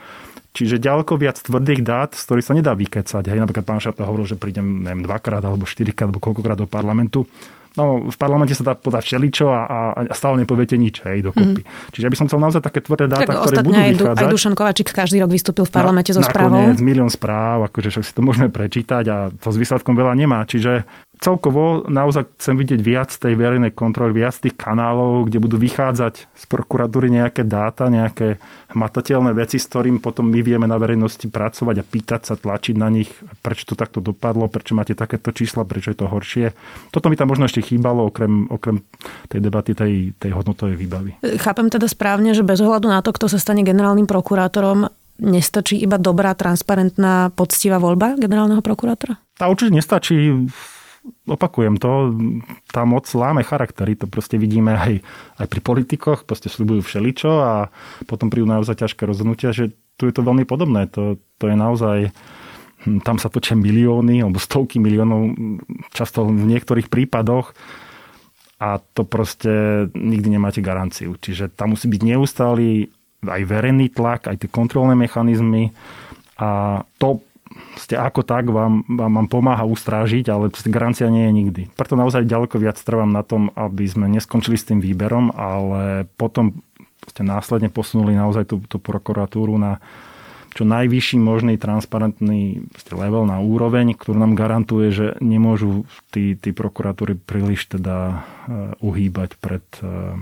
Čiže 0.55 0.79
ďaleko 0.79 1.19
viac 1.19 1.35
tvrdých 1.35 1.83
dát, 1.83 2.15
z 2.15 2.23
ktorých 2.23 2.47
sa 2.47 2.55
nedá 2.55 2.71
vykecať. 2.71 3.23
Hej, 3.27 3.43
napríklad 3.43 3.67
pán 3.67 3.83
Šarta 3.83 4.07
hovoril, 4.07 4.23
že 4.23 4.39
prídem 4.39 4.87
neviem, 4.87 5.03
dvakrát 5.03 5.43
alebo 5.43 5.67
štyrikrát 5.67 6.07
alebo 6.07 6.23
koľkokrát 6.23 6.55
do 6.55 6.63
parlamentu. 6.63 7.27
No, 7.75 8.07
v 8.07 8.15
parlamente 8.15 8.55
sa 8.55 8.71
dá 8.71 8.71
podať 8.71 9.03
všeličo 9.03 9.51
a, 9.51 9.91
a 9.99 10.15
stále 10.15 10.39
nepoviete 10.39 10.79
nič, 10.79 11.03
hej, 11.03 11.27
dokopy. 11.27 11.59
Mm. 11.59 11.91
Čiže 11.91 12.03
ja 12.07 12.11
by 12.15 12.17
som 12.23 12.27
chcel 12.31 12.39
naozaj 12.39 12.61
také 12.63 12.79
tvrdé 12.79 13.11
dáta, 13.11 13.27
tak 13.27 13.35
ktoré 13.35 13.55
budú 13.67 13.75
aj, 13.75 13.91
vychádzať. 13.99 14.23
Aj 14.23 14.31
Dušan 14.31 14.55
Kovačík 14.55 14.89
každý 14.95 15.19
rok 15.19 15.27
vystúpil 15.35 15.67
v 15.67 15.75
parlamente 15.75 16.15
na, 16.15 16.15
so 16.15 16.21
správou. 16.23 16.55
Nakoniec 16.55 16.79
milión 16.79 17.11
správ, 17.11 17.67
akože 17.67 17.91
však 17.91 18.03
si 18.07 18.11
to 18.15 18.23
môžeme 18.23 18.47
prečítať 18.47 19.03
a 19.11 19.27
to 19.27 19.47
s 19.51 19.57
výsledkom 19.59 19.91
veľa 19.91 20.15
nemá. 20.15 20.47
Čiže 20.47 20.87
celkovo 21.19 21.87
naozaj 21.87 22.27
chcem 22.39 22.55
vidieť 22.55 22.81
viac 22.83 23.09
tej 23.11 23.33
verejnej 23.35 23.71
kontroly, 23.71 24.15
viac 24.15 24.35
tých 24.39 24.55
kanálov, 24.55 25.27
kde 25.27 25.39
budú 25.39 25.57
vychádzať 25.59 26.13
z 26.27 26.43
prokuratúry 26.51 27.07
nejaké 27.11 27.47
dáta, 27.47 27.87
nejaké 27.87 28.37
hmatateľné 28.75 29.31
veci, 29.35 29.57
s 29.57 29.67
ktorým 29.71 30.03
potom 30.03 30.27
my 30.27 30.39
vieme 30.43 30.67
na 30.67 30.75
verejnosti 30.75 31.25
pracovať 31.27 31.75
a 31.79 31.87
pýtať 31.87 32.21
sa, 32.27 32.33
tlačiť 32.35 32.75
na 32.75 32.91
nich, 32.91 33.09
prečo 33.39 33.71
to 33.71 33.75
takto 33.79 34.03
dopadlo, 34.03 34.51
prečo 34.51 34.75
máte 34.75 34.93
takéto 34.93 35.31
čísla, 35.31 35.63
prečo 35.63 35.95
je 35.95 35.99
to 36.03 36.11
horšie. 36.11 36.51
Toto 36.91 37.07
mi 37.07 37.15
tam 37.15 37.31
možno 37.31 37.47
ešte 37.47 37.63
chýbalo, 37.63 38.11
okrem, 38.11 38.51
okrem 38.51 38.83
tej 39.31 39.39
debaty, 39.39 39.71
tej, 39.71 39.93
tej 40.19 40.31
hodnotovej 40.35 40.75
výbavy. 40.75 41.11
Chápem 41.39 41.71
teda 41.71 41.87
správne, 41.87 42.35
že 42.35 42.43
bez 42.43 42.59
ohľadu 42.59 42.91
na 42.91 42.99
to, 42.99 43.15
kto 43.15 43.31
sa 43.31 43.39
stane 43.39 43.63
generálnym 43.63 44.05
prokurátorom, 44.05 44.91
nestačí 45.15 45.79
iba 45.79 45.95
dobrá, 45.95 46.35
transparentná, 46.35 47.31
poctivá 47.31 47.79
voľba 47.79 48.19
generálneho 48.19 48.59
prokurátora? 48.59 49.15
Tá 49.39 49.47
určite 49.47 49.71
nestačí 49.71 50.51
opakujem 51.25 51.77
to, 51.77 52.13
tá 52.69 52.85
moc 52.85 53.05
láme 53.13 53.41
charaktery, 53.45 53.97
to 53.97 54.09
proste 54.09 54.37
vidíme 54.37 54.73
aj, 54.73 54.93
aj 55.41 55.47
pri 55.49 55.61
politikoch, 55.61 56.25
proste 56.25 56.49
sľubujú 56.49 56.81
všeličo 56.85 57.31
a 57.41 57.53
potom 58.09 58.29
prídu 58.29 58.49
naozaj 58.49 58.85
ťažké 58.85 59.05
rozhodnutia, 59.05 59.53
že 59.53 59.73
tu 59.95 60.09
je 60.09 60.13
to 60.13 60.25
veľmi 60.25 60.43
podobné. 60.43 60.89
To, 60.93 61.17
to 61.39 61.45
je 61.47 61.55
naozaj, 61.55 61.97
hm, 62.85 63.01
tam 63.01 63.17
sa 63.17 63.31
točia 63.31 63.55
milióny 63.57 64.21
alebo 64.21 64.41
stovky 64.41 64.81
miliónov, 64.81 65.33
často 65.95 66.25
v 66.27 66.45
niektorých 66.45 66.91
prípadoch 66.91 67.55
a 68.59 68.79
to 68.79 69.03
proste 69.03 69.87
nikdy 69.93 70.35
nemáte 70.35 70.63
garanciu. 70.63 71.15
Čiže 71.19 71.51
tam 71.51 71.75
musí 71.75 71.91
byť 71.91 72.01
neustály 72.01 72.89
aj 73.25 73.41
verejný 73.45 73.89
tlak, 73.89 74.29
aj 74.29 74.45
tie 74.45 74.49
kontrolné 74.51 74.93
mechanizmy 74.93 75.73
a 76.37 76.81
to 77.01 77.23
ste 77.77 77.95
ako 77.95 78.25
tak 78.25 78.49
vám, 78.49 78.83
vám, 78.89 79.13
vám 79.21 79.27
pomáha 79.29 79.63
ustrážiť, 79.69 80.25
ale 80.33 80.49
garancia 80.67 81.07
nie 81.13 81.29
je 81.29 81.33
nikdy. 81.33 81.61
Preto 81.77 81.93
naozaj 81.93 82.25
ďaleko 82.25 82.57
viac 82.57 82.77
trvám 82.81 83.13
na 83.13 83.21
tom, 83.21 83.53
aby 83.53 83.85
sme 83.85 84.09
neskončili 84.09 84.57
s 84.57 84.67
tým 84.67 84.81
výberom, 84.81 85.29
ale 85.37 86.09
potom 86.17 86.57
ste 87.05 87.21
následne 87.21 87.69
posunuli 87.69 88.17
naozaj 88.17 88.49
tú, 88.49 88.57
tú 88.65 88.81
prokuratúru 88.81 89.55
na 89.61 89.77
čo 90.55 90.63
najvyšší 90.63 91.19
možný 91.19 91.59
transparentný 91.59 92.63
level 92.95 93.27
na 93.27 93.43
úroveň, 93.43 93.91
ktorú 93.91 94.15
nám 94.15 94.39
garantuje, 94.39 94.87
že 94.95 95.07
nemôžu 95.19 95.83
tí, 96.15 96.39
tí 96.39 96.55
prokuratúry 96.55 97.19
príliš 97.19 97.67
teda 97.67 98.23
uh, 98.23 98.71
uhýbať 98.79 99.35
pred 99.35 99.67
uh, 99.83 100.15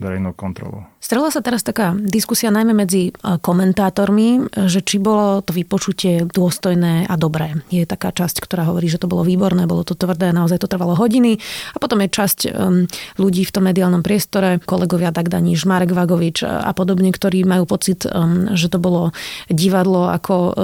verejnou 0.00 0.32
kontrolou. 0.32 0.88
Strela 1.00 1.28
sa 1.28 1.44
teraz 1.44 1.60
taká 1.60 1.92
diskusia 1.92 2.48
najmä 2.48 2.72
medzi 2.72 3.08
e, 3.08 3.12
komentátormi, 3.40 4.48
že 4.68 4.80
či 4.80 4.96
bolo 4.96 5.44
to 5.44 5.52
vypočutie 5.52 6.24
dôstojné 6.24 7.04
a 7.04 7.14
dobré. 7.20 7.60
Je 7.68 7.84
taká 7.84 8.08
časť, 8.08 8.40
ktorá 8.40 8.64
hovorí, 8.68 8.88
že 8.88 8.96
to 8.96 9.08
bolo 9.08 9.24
výborné, 9.24 9.68
bolo 9.68 9.84
to 9.84 9.92
tvrdé, 9.92 10.32
naozaj 10.32 10.64
to 10.64 10.72
trvalo 10.72 10.96
hodiny. 10.96 11.36
A 11.72 11.76
potom 11.76 12.00
je 12.00 12.08
časť 12.08 12.38
um, 12.48 12.88
ľudí 13.20 13.44
v 13.44 13.52
tom 13.52 13.68
mediálnom 13.68 14.00
priestore, 14.00 14.60
kolegovia 14.64 15.12
Dagdaníš, 15.12 15.68
Marek 15.68 15.92
Vagovič 15.92 16.44
a 16.48 16.72
podobne, 16.72 17.12
ktorí 17.12 17.44
majú 17.44 17.68
pocit, 17.68 18.08
že 18.56 18.68
to 18.72 18.78
bolo 18.80 19.12
divadlo 19.50 20.08
ako 20.08 20.56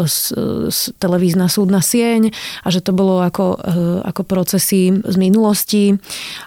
televízna 0.97 1.50
súdna 1.50 1.85
sieň 1.85 2.33
a 2.64 2.69
že 2.73 2.81
to 2.81 2.95
bolo 2.97 3.21
ako, 3.21 3.59
ako 4.07 4.23
procesy 4.25 4.95
z 4.95 5.16
minulosti 5.19 5.93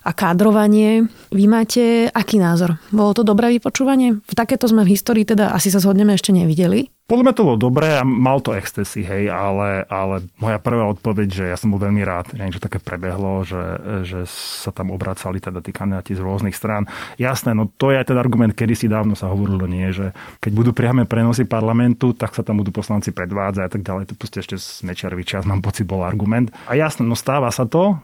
a 0.08 0.12
kádrovanie. 0.16 1.06
Vy 1.30 1.46
máte 1.46 2.08
aký 2.10 2.40
názor? 2.42 2.79
Bolo 2.90 3.14
to 3.14 3.22
dobré 3.22 3.54
vypočúvanie? 3.54 4.18
V 4.26 4.34
takéto 4.34 4.66
sme 4.66 4.82
v 4.82 4.98
histórii 4.98 5.28
teda 5.28 5.54
asi 5.54 5.70
sa 5.70 5.78
zhodneme 5.78 6.18
ešte 6.18 6.34
nevideli. 6.34 6.90
Podľa 7.10 7.26
mňa 7.26 7.38
to 7.38 7.46
bolo 7.46 7.58
dobré 7.58 7.98
a 7.98 8.06
mal 8.06 8.38
to 8.38 8.54
excesy, 8.54 9.02
hej, 9.02 9.34
ale, 9.34 9.82
ale 9.90 10.30
moja 10.38 10.62
prvá 10.62 10.86
odpoveď, 10.94 11.28
že 11.34 11.44
ja 11.50 11.58
som 11.58 11.74
bol 11.74 11.82
veľmi 11.82 12.06
rád, 12.06 12.38
že 12.38 12.62
také 12.62 12.78
prebehlo, 12.78 13.42
že, 13.42 13.62
že 14.06 14.30
sa 14.30 14.70
tam 14.70 14.94
obracali 14.94 15.42
teda 15.42 15.58
tí 15.66 15.74
kandidáti 15.74 16.14
z 16.14 16.22
rôznych 16.22 16.54
strán. 16.54 16.86
Jasné, 17.18 17.58
no 17.58 17.66
to 17.66 17.90
je 17.90 17.98
aj 17.98 18.14
ten 18.14 18.18
argument, 18.22 18.54
kedy 18.54 18.78
si 18.78 18.86
dávno 18.86 19.18
sa 19.18 19.34
hovorilo, 19.34 19.66
nie, 19.66 19.90
že 19.90 20.14
keď 20.38 20.52
budú 20.54 20.70
priame 20.70 21.10
prenosy 21.10 21.50
parlamentu, 21.50 22.14
tak 22.14 22.38
sa 22.38 22.46
tam 22.46 22.62
budú 22.62 22.70
poslanci 22.70 23.10
predvádzať 23.10 23.64
a 23.66 23.72
tak 23.74 23.82
ďalej. 23.82 24.04
To 24.10 24.14
proste 24.14 24.46
ešte 24.46 24.62
z 24.62 24.86
Mečiarový 24.86 25.26
čas, 25.26 25.50
mám 25.50 25.66
pocit, 25.66 25.90
bol 25.90 26.06
argument. 26.06 26.54
A 26.70 26.78
jasné, 26.78 27.10
no 27.10 27.18
stáva 27.18 27.50
sa 27.50 27.66
to, 27.66 27.98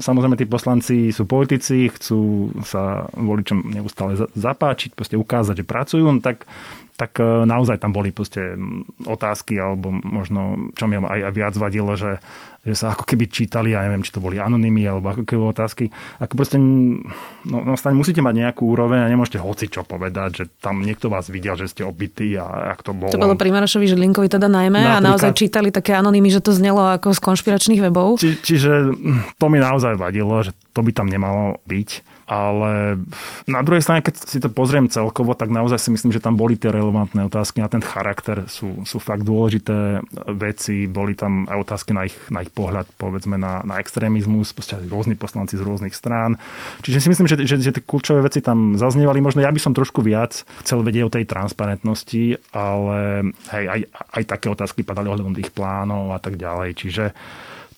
Samozrejme, 0.00 0.36
tí 0.36 0.46
poslanci 0.48 0.96
sú 1.14 1.24
politici, 1.24 1.88
chcú 1.90 2.50
sa 2.64 3.06
voličom 3.14 3.70
neustále 3.70 4.18
zapáčiť, 4.34 4.96
proste 4.96 5.16
ukázať, 5.16 5.62
že 5.62 5.68
pracujú, 5.68 6.04
no 6.10 6.20
tak 6.22 6.48
tak 7.00 7.16
e, 7.16 7.48
naozaj 7.48 7.80
tam 7.80 7.96
boli 7.96 8.12
proste 8.12 8.60
otázky, 9.08 9.56
alebo 9.56 9.88
možno, 9.88 10.68
čo 10.76 10.84
mi 10.84 11.00
aj 11.00 11.32
viac 11.32 11.56
vadilo, 11.56 11.96
že, 11.96 12.20
že 12.60 12.76
sa 12.76 12.92
ako 12.92 13.08
keby 13.08 13.24
čítali, 13.32 13.72
ja 13.72 13.80
neviem, 13.88 14.04
či 14.04 14.12
to 14.12 14.20
boli 14.20 14.36
anonymy, 14.36 14.84
alebo 14.84 15.16
ako 15.16 15.24
keby 15.24 15.42
otázky. 15.48 15.88
Ako 16.20 16.36
proste, 16.36 16.60
no, 16.60 17.56
no 17.64 17.72
musíte 17.96 18.20
mať 18.20 18.34
nejakú 18.36 18.68
úroveň 18.68 19.08
a 19.08 19.08
nemôžete 19.08 19.40
hoci 19.40 19.72
čo 19.72 19.80
povedať, 19.80 20.44
že 20.44 20.44
tam 20.60 20.84
niekto 20.84 21.08
vás 21.08 21.32
videl, 21.32 21.56
že 21.56 21.72
ste 21.72 21.88
obytí 21.88 22.36
a 22.36 22.76
ak 22.76 22.84
to 22.84 22.92
bolo. 22.92 23.16
To 23.16 23.24
bolo 23.24 23.40
pri 23.40 23.48
Marošovi 23.48 23.88
Židlinkovi 23.88 24.28
teda 24.28 24.52
najmä 24.52 24.76
Napríklad, 24.76 25.00
a 25.00 25.06
naozaj 25.08 25.30
čítali 25.32 25.72
také 25.72 25.96
anonymy, 25.96 26.28
že 26.28 26.44
to 26.44 26.52
znelo 26.52 26.84
ako 26.84 27.16
z 27.16 27.20
konšpiračných 27.24 27.80
webov. 27.80 28.20
Či, 28.20 28.36
čiže 28.44 28.92
to 29.40 29.46
mi 29.48 29.56
naozaj 29.56 29.96
vadilo, 29.96 30.44
že 30.44 30.52
to 30.76 30.84
by 30.84 30.92
tam 30.92 31.08
nemalo 31.08 31.56
byť 31.64 32.09
ale 32.30 33.02
na 33.50 33.60
druhej 33.66 33.82
strane, 33.82 34.06
keď 34.06 34.14
si 34.22 34.38
to 34.38 34.46
pozriem 34.46 34.86
celkovo, 34.86 35.34
tak 35.34 35.50
naozaj 35.50 35.82
si 35.82 35.90
myslím, 35.90 36.14
že 36.14 36.22
tam 36.22 36.38
boli 36.38 36.54
tie 36.54 36.70
relevantné 36.70 37.26
otázky 37.26 37.58
na 37.58 37.66
ten 37.66 37.82
charakter, 37.82 38.46
sú, 38.46 38.86
sú 38.86 39.02
fakt 39.02 39.26
dôležité 39.26 39.98
veci, 40.30 40.86
boli 40.86 41.18
tam 41.18 41.50
aj 41.50 41.58
otázky 41.58 41.90
na 41.90 42.06
ich, 42.06 42.14
na 42.30 42.46
ich 42.46 42.54
pohľad, 42.54 42.86
povedzme 42.94 43.34
na, 43.34 43.66
na 43.66 43.82
extrémizmus, 43.82 44.54
rôzni 44.86 45.18
poslanci 45.18 45.58
z 45.58 45.66
rôznych 45.66 45.90
strán. 45.90 46.38
Čiže 46.86 47.02
si 47.02 47.10
myslím, 47.10 47.26
že, 47.26 47.42
že, 47.42 47.58
že 47.58 47.74
tie 47.74 47.82
kľúčové 47.82 48.22
veci 48.22 48.38
tam 48.38 48.78
zaznievali. 48.78 49.18
Možno 49.18 49.42
ja 49.42 49.50
by 49.50 49.58
som 49.58 49.74
trošku 49.74 49.98
viac 49.98 50.46
chcel 50.62 50.86
vedieť 50.86 51.10
o 51.10 51.14
tej 51.18 51.26
transparentnosti, 51.26 52.38
ale 52.54 53.26
hej, 53.50 53.64
aj, 53.66 53.80
aj 53.90 54.22
také 54.30 54.46
otázky 54.46 54.86
padali 54.86 55.10
ohľadom 55.10 55.34
tých 55.34 55.50
plánov 55.50 56.14
a 56.14 56.22
tak 56.22 56.38
ďalej. 56.38 56.78
Čiže 56.78 57.04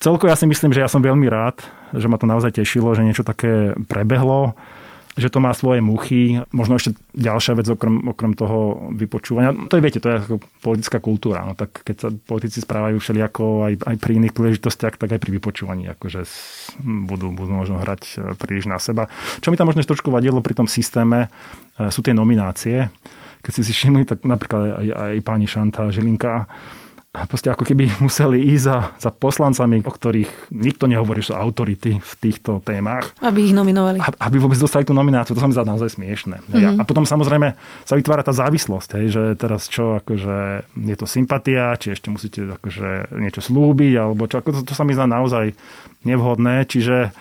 celko 0.02 0.26
ja 0.26 0.35
si 0.35 0.50
myslím, 0.50 0.75
že 0.75 0.82
ja 0.82 0.90
som 0.90 0.99
veľmi 0.99 1.30
rád, 1.30 1.62
že 1.94 2.11
ma 2.11 2.18
to 2.18 2.26
naozaj 2.26 2.59
tešilo, 2.59 2.90
že 2.99 3.06
niečo 3.06 3.23
také 3.23 3.78
prebehlo. 3.87 4.59
že 5.12 5.28
to 5.28 5.44
má 5.44 5.52
svoje 5.52 5.85
muchy. 5.85 6.40
Možno 6.56 6.80
ešte 6.80 6.97
ďalšia 7.12 7.52
vec 7.61 7.68
okrem, 7.68 8.00
okrem 8.16 8.32
toho 8.32 8.88
vypočúvania. 8.97 9.52
To 9.68 9.76
je, 9.76 9.85
viete, 9.85 10.00
to 10.00 10.09
je 10.09 10.25
ako 10.25 10.40
politická 10.64 11.04
kultúra. 11.04 11.44
No, 11.44 11.52
tak 11.52 11.85
keď 11.85 11.97
sa 12.00 12.09
politici 12.09 12.64
správajú 12.64 12.97
všelijako 12.97 13.68
aj, 13.68 13.73
aj 13.92 13.97
pri 14.00 14.12
iných 14.16 14.32
príležitostiach, 14.32 14.97
tak 14.97 15.12
aj 15.12 15.21
pri 15.21 15.37
vypočúvaní. 15.37 15.92
Akože 15.92 16.25
budú, 16.80 17.28
budú 17.28 17.52
možno 17.52 17.76
hrať 17.85 18.02
e, 18.09 18.32
príliš 18.40 18.64
na 18.64 18.80
seba. 18.80 19.12
Čo 19.44 19.52
mi 19.52 19.61
tam 19.61 19.68
možno 19.68 19.85
trošku 19.85 20.09
vadilo 20.09 20.40
pri 20.40 20.56
tom 20.56 20.64
systéme, 20.64 21.28
e, 21.76 21.92
sú 21.92 22.00
tie 22.00 22.16
nominácie. 22.16 22.88
Keď 23.44 23.52
si 23.52 23.62
si 23.68 23.73
všimli, 23.76 24.09
tak 24.09 24.25
napríklad 24.25 24.80
aj, 24.80 24.88
aj 24.97 25.14
pani 25.28 25.44
Šanta 25.44 25.92
Žilinka 25.92 26.49
proste 27.12 27.52
ako 27.52 27.69
keby 27.69 27.92
museli 28.07 28.40
ísť 28.57 28.64
za, 28.64 28.78
za 28.97 29.11
poslancami, 29.12 29.85
o 29.85 29.92
ktorých 29.92 30.52
nikto 30.57 30.88
nehovorí, 30.88 31.21
že 31.21 31.33
sú 31.33 31.35
autority 31.37 32.00
v 32.00 32.12
týchto 32.19 32.64
témach. 32.64 33.12
Aby 33.21 33.52
ich 33.52 33.54
nominovali. 33.54 34.00
Aby 34.00 34.40
vôbec 34.40 34.57
dostali 34.57 34.88
tú 34.88 34.97
nomináciu. 34.97 35.37
To 35.37 35.42
sa 35.45 35.49
mi 35.49 35.54
zdá 35.54 35.69
naozaj 35.69 36.00
smiešne. 36.00 36.40
Mm-hmm. 36.40 36.81
A 36.81 36.83
potom 36.88 37.04
samozrejme 37.04 37.52
sa 37.85 37.95
vytvára 38.00 38.25
tá 38.25 38.33
závislosť, 38.33 38.88
hej, 38.97 39.07
že 39.12 39.23
teraz 39.37 39.69
čo, 39.69 40.00
akože 40.00 40.64
je 40.73 40.97
to 40.97 41.04
sympatia, 41.04 41.76
či 41.76 41.92
ešte 41.92 42.09
musíte 42.09 42.49
akože 42.49 43.12
niečo 43.21 43.45
slúbiť, 43.45 43.92
alebo 44.00 44.25
čo, 44.25 44.40
ako 44.40 44.49
to, 44.57 44.61
to 44.64 44.73
sa 44.73 44.88
mi 44.88 44.97
zdá 44.97 45.04
naozaj 45.04 45.52
nevhodné. 46.09 46.64
Čiže 46.64 47.12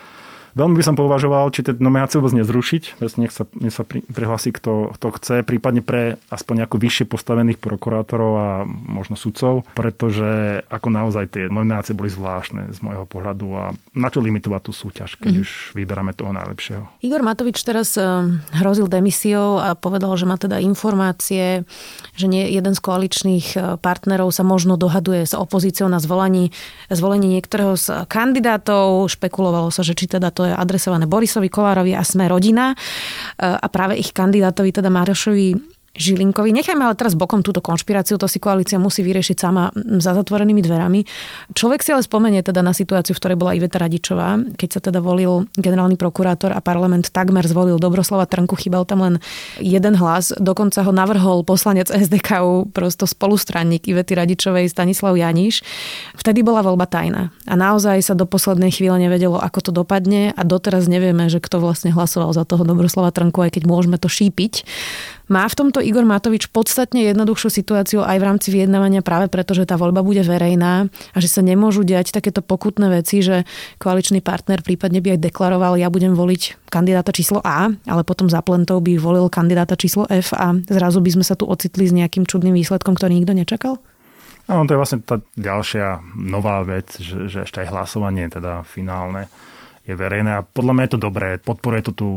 Veľmi 0.53 0.75
by 0.79 0.83
som 0.83 0.95
považoval, 0.99 1.47
či 1.55 1.63
tie 1.63 1.73
nominácie 1.77 2.19
vôbec 2.19 2.35
nezrušiť. 2.43 2.99
Nech 2.99 3.31
sa, 3.31 3.47
nech 3.55 3.73
sa 3.73 3.87
prihlási, 3.87 4.51
kto, 4.51 4.91
kto 4.99 5.07
chce, 5.15 5.35
prípadne 5.47 5.79
pre 5.79 6.19
aspoň 6.27 6.63
nejako 6.63 6.77
vyššie 6.77 7.05
postavených 7.07 7.59
prokurátorov 7.59 8.31
a 8.35 8.49
možno 8.67 9.15
sudcov, 9.15 9.63
pretože 9.73 10.61
ako 10.67 10.87
naozaj 10.91 11.25
tie 11.31 11.43
nominácie 11.47 11.95
boli 11.95 12.11
zvláštne 12.11 12.71
z 12.71 12.79
môjho 12.83 13.07
pohľadu 13.07 13.47
a 13.55 13.63
na 13.95 14.07
čo 14.11 14.19
limitovať 14.19 14.61
tú 14.67 14.71
súťaž, 14.75 15.15
keď 15.19 15.33
mm. 15.39 15.41
už 15.43 15.49
vyberáme 15.75 16.11
toho 16.11 16.35
najlepšieho. 16.35 16.83
Igor 17.03 17.23
Matovič 17.23 17.59
teraz 17.63 17.95
eh, 17.95 18.05
hrozil 18.59 18.91
demisiou 18.91 19.59
a 19.59 19.73
povedal, 19.75 20.13
že 20.19 20.27
má 20.27 20.35
teda 20.35 20.59
informácie, 20.59 21.63
že 22.15 22.25
nie 22.27 22.51
jeden 22.51 22.75
z 22.75 22.81
koaličných 22.83 23.47
eh, 23.55 23.61
partnerov 23.79 24.35
sa 24.35 24.43
možno 24.43 24.75
dohaduje 24.75 25.23
s 25.23 25.33
opozíciou 25.33 25.87
na 25.87 26.03
zvolení, 26.03 26.51
zvolení 26.91 27.39
niektorého 27.39 27.79
z 27.79 28.03
kandidátov. 28.11 29.07
Špekulovalo 29.07 29.71
sa, 29.71 29.81
že 29.81 29.95
či 29.95 30.11
teda 30.11 30.29
to 30.31 30.40
to 30.41 30.49
je 30.49 30.57
adresované 30.57 31.05
Borisovi 31.05 31.53
Kolárovi 31.53 31.93
a 31.93 32.01
Sme 32.01 32.25
rodina. 32.25 32.73
E, 32.73 32.75
a 33.37 33.67
práve 33.69 34.01
ich 34.01 34.09
kandidátovi, 34.09 34.73
teda 34.73 34.89
Marošovi 34.89 35.70
Žilinkovi. 35.91 36.55
Nechajme 36.55 36.87
ale 36.87 36.95
teraz 36.95 37.19
bokom 37.19 37.43
túto 37.43 37.59
konšpiráciu, 37.59 38.15
to 38.15 38.23
si 38.23 38.39
koalícia 38.39 38.79
musí 38.79 39.03
vyriešiť 39.03 39.37
sama 39.37 39.75
za 39.75 40.15
zatvorenými 40.15 40.63
dverami. 40.63 41.03
Človek 41.51 41.83
si 41.83 41.91
ale 41.91 41.99
spomenie 41.99 42.39
teda 42.39 42.63
na 42.63 42.71
situáciu, 42.71 43.11
v 43.11 43.19
ktorej 43.19 43.37
bola 43.37 43.51
Iveta 43.59 43.75
Radičová, 43.75 44.39
keď 44.55 44.69
sa 44.71 44.79
teda 44.79 45.03
volil 45.03 45.51
generálny 45.59 45.99
prokurátor 45.99 46.55
a 46.55 46.63
parlament 46.63 47.11
takmer 47.11 47.43
zvolil 47.43 47.75
Dobroslava 47.75 48.23
Trnku, 48.23 48.55
chýbal 48.55 48.87
tam 48.87 49.03
len 49.03 49.15
jeden 49.59 49.99
hlas, 49.99 50.31
dokonca 50.39 50.79
ho 50.79 50.95
navrhol 50.95 51.43
poslanec 51.43 51.91
SDK, 51.91 52.39
prosto 52.71 53.03
spolustranník 53.03 53.83
Ivety 53.91 54.15
Radičovej 54.15 54.71
Stanislav 54.71 55.19
Janíš. 55.19 55.59
Vtedy 56.15 56.39
bola 56.39 56.63
voľba 56.63 56.87
tajná 56.87 57.35
a 57.43 57.53
naozaj 57.59 57.99
sa 57.99 58.15
do 58.15 58.23
poslednej 58.23 58.71
chvíle 58.71 58.95
nevedelo, 58.95 59.43
ako 59.43 59.59
to 59.59 59.71
dopadne 59.75 60.31
a 60.31 60.41
doteraz 60.47 60.87
nevieme, 60.87 61.27
že 61.27 61.43
kto 61.43 61.59
vlastne 61.59 61.91
hlasoval 61.91 62.31
za 62.31 62.47
toho 62.47 62.63
Dobroslava 62.63 63.11
Trnku, 63.11 63.43
aj 63.43 63.59
keď 63.59 63.63
môžeme 63.67 63.99
to 63.99 64.07
šípiť. 64.07 64.63
Má 65.31 65.47
v 65.47 65.55
tomto 65.55 65.79
Igor 65.79 66.03
Matovič 66.03 66.51
podstatne 66.51 67.07
jednoduchšiu 67.07 67.63
situáciu 67.63 68.03
aj 68.03 68.19
v 68.19 68.27
rámci 68.27 68.51
vyjednávania 68.51 68.99
práve 68.99 69.31
preto, 69.31 69.55
že 69.55 69.63
tá 69.63 69.79
voľba 69.79 70.03
bude 70.03 70.19
verejná 70.27 70.91
a 70.91 71.17
že 71.23 71.31
sa 71.31 71.39
nemôžu 71.39 71.87
diať 71.87 72.11
takéto 72.11 72.43
pokutné 72.43 72.91
veci, 72.91 73.23
že 73.23 73.47
koaličný 73.79 74.19
partner 74.19 74.59
prípadne 74.59 74.99
by 74.99 75.15
aj 75.15 75.23
deklaroval, 75.23 75.79
ja 75.79 75.87
budem 75.87 76.19
voliť 76.19 76.67
kandidáta 76.67 77.15
číslo 77.15 77.39
A, 77.47 77.71
ale 77.71 78.03
potom 78.03 78.27
za 78.27 78.43
plentou 78.43 78.83
by 78.83 78.99
volil 78.99 79.31
kandidáta 79.31 79.79
číslo 79.79 80.03
F 80.11 80.35
a 80.35 80.51
zrazu 80.67 80.99
by 80.99 81.15
sme 81.15 81.23
sa 81.23 81.39
tu 81.39 81.47
ocitli 81.47 81.87
s 81.87 81.95
nejakým 81.95 82.27
čudným 82.27 82.51
výsledkom, 82.51 82.99
ktorý 82.99 83.23
nikto 83.23 83.31
nečakal? 83.31 83.79
Áno, 84.51 84.67
to 84.67 84.75
je 84.75 84.81
vlastne 84.83 84.99
tá 84.99 85.23
ďalšia 85.39 86.03
nová 86.19 86.59
vec, 86.67 86.91
že, 86.99 87.31
že 87.31 87.47
ešte 87.47 87.63
aj 87.63 87.71
hlasovanie 87.71 88.27
teda 88.27 88.67
finálne 88.67 89.31
je 89.87 89.95
verejné 89.95 90.43
a 90.43 90.43
podľa 90.43 90.75
mňa 90.75 90.83
je 90.83 90.91
to 90.91 90.99
dobré, 90.99 91.39
podporuje 91.39 91.87
to 91.87 91.93
tú 91.95 92.09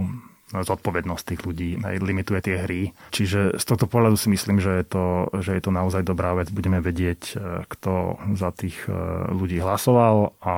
zodpovednosť 0.53 1.25
tých 1.25 1.41
ľudí, 1.43 1.71
aj 1.81 2.05
limituje 2.05 2.41
tie 2.45 2.57
hry. 2.61 2.83
Čiže 3.11 3.57
z 3.57 3.65
tohto 3.65 3.89
pohľadu 3.89 4.21
si 4.21 4.29
myslím, 4.29 4.61
že 4.61 4.85
je 4.85 4.87
to, 4.87 5.05
že 5.41 5.57
je 5.57 5.63
to 5.65 5.73
naozaj 5.73 6.05
dobrá 6.05 6.37
vec. 6.37 6.53
Budeme 6.53 6.85
vedieť, 6.85 7.21
e, 7.33 7.35
kto 7.65 8.21
za 8.37 8.53
tých 8.53 8.77
e, 8.87 8.93
ľudí 9.33 9.59
hlasoval 9.59 10.37
a 10.45 10.55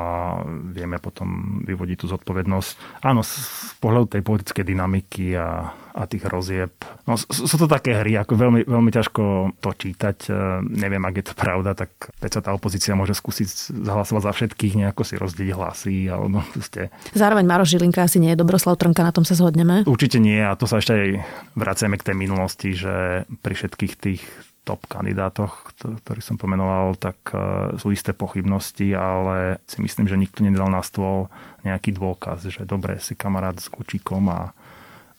vieme 0.75 0.99
potom 0.99 1.61
vyvodiť 1.63 1.97
tú 2.03 2.07
zodpovednosť. 2.11 3.01
Áno, 3.07 3.23
z 3.23 3.73
pohľadu 3.79 4.19
tej 4.19 4.23
politickej 4.27 4.65
dynamiky 4.67 5.39
a 5.39 5.71
a 5.97 6.05
tých 6.05 6.29
rozieb. 6.29 6.77
No, 7.09 7.17
sú 7.17 7.57
to 7.57 7.65
také 7.65 7.97
hry, 7.97 8.21
ako 8.21 8.37
veľmi, 8.37 8.61
veľmi 8.69 8.91
ťažko 8.93 9.57
to 9.65 9.71
čítať. 9.73 10.29
E, 10.29 10.61
neviem, 10.69 11.01
ak 11.01 11.15
je 11.17 11.25
to 11.33 11.35
pravda, 11.35 11.73
tak 11.73 12.13
keď 12.21 12.31
sa 12.31 12.41
tá 12.45 12.51
opozícia 12.53 12.93
môže 12.93 13.17
skúsiť 13.17 13.73
zahlasovať 13.81 14.23
za 14.29 14.33
všetkých, 14.37 14.77
nejako 14.77 15.03
si 15.09 15.17
rozdeliť 15.17 15.53
hlasy. 15.57 15.97
Alebo 16.13 16.45
ste... 16.61 16.93
Zároveň 17.17 17.49
Maroš 17.49 17.73
Žilinka 17.73 18.05
asi 18.05 18.21
nie 18.21 18.37
je 18.37 18.41
Dobroslav 18.45 18.77
Trnka, 18.77 19.01
na 19.01 19.13
tom 19.17 19.25
sa 19.25 19.33
zhodneme. 19.33 19.76
Určite 19.85 20.23
nie 20.23 20.41
a 20.41 20.57
to 20.57 20.65
sa 20.65 20.79
ešte 20.81 20.95
aj 20.95 21.11
vraceme 21.59 22.01
k 22.01 22.07
tej 22.13 22.17
minulosti, 22.17 22.73
že 22.73 23.27
pri 23.45 23.55
všetkých 23.59 23.95
tých 23.99 24.23
top 24.67 24.83
kandidátoch, 24.91 25.79
ktorý 25.79 26.19
som 26.19 26.35
pomenoval, 26.35 26.99
tak 26.99 27.19
e, 27.31 27.39
sú 27.79 27.95
isté 27.95 28.11
pochybnosti, 28.11 28.91
ale 28.99 29.63
si 29.71 29.79
myslím, 29.79 30.11
že 30.11 30.19
nikto 30.19 30.43
nedal 30.43 30.67
na 30.67 30.83
stôl 30.83 31.31
nejaký 31.63 31.95
dôkaz, 31.95 32.51
že 32.51 32.67
dobre, 32.67 32.99
si 32.99 33.15
kamarát 33.15 33.55
s 33.55 33.71
Kučíkom 33.71 34.27
a 34.27 34.51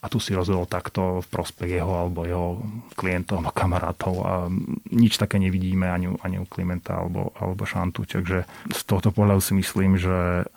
a 0.07 0.11
tu 0.11 0.23
si 0.23 0.31
rozhodol 0.31 0.63
takto 0.63 1.19
v 1.19 1.27
prospech 1.27 1.83
jeho 1.83 1.91
alebo 1.91 2.23
jeho 2.23 2.63
klientov 2.95 3.43
a 3.43 3.51
kamarátov 3.51 4.15
a 4.23 4.47
nič 4.87 5.19
také 5.19 5.35
nevidíme 5.35 5.83
ani, 5.91 6.15
ani 6.23 6.39
u 6.39 6.47
Klimenta 6.47 7.03
alebo, 7.03 7.35
alebo 7.35 7.67
Šantu. 7.67 8.07
Takže 8.07 8.47
z 8.71 8.81
tohto 8.87 9.11
pohľadu 9.11 9.43
si 9.43 9.51
myslím, 9.59 9.99
že 9.99 10.47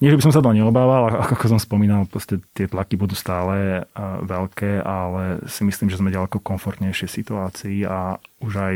nie, 0.00 0.08
že 0.08 0.16
by 0.16 0.24
som 0.24 0.32
sa 0.32 0.40
to 0.40 0.56
neobával, 0.56 1.20
ako 1.20 1.44
som 1.52 1.60
spomínal, 1.60 2.08
proste 2.08 2.40
tie 2.56 2.64
tlaky 2.64 2.96
budú 2.96 3.12
stále 3.12 3.84
veľké, 4.24 4.80
ale 4.80 5.44
si 5.44 5.68
myslím, 5.68 5.92
že 5.92 6.00
sme 6.00 6.08
ďaleko 6.08 6.40
komfortnejšej 6.40 7.08
situácii 7.12 7.84
a 7.84 8.16
už 8.40 8.52
aj 8.56 8.74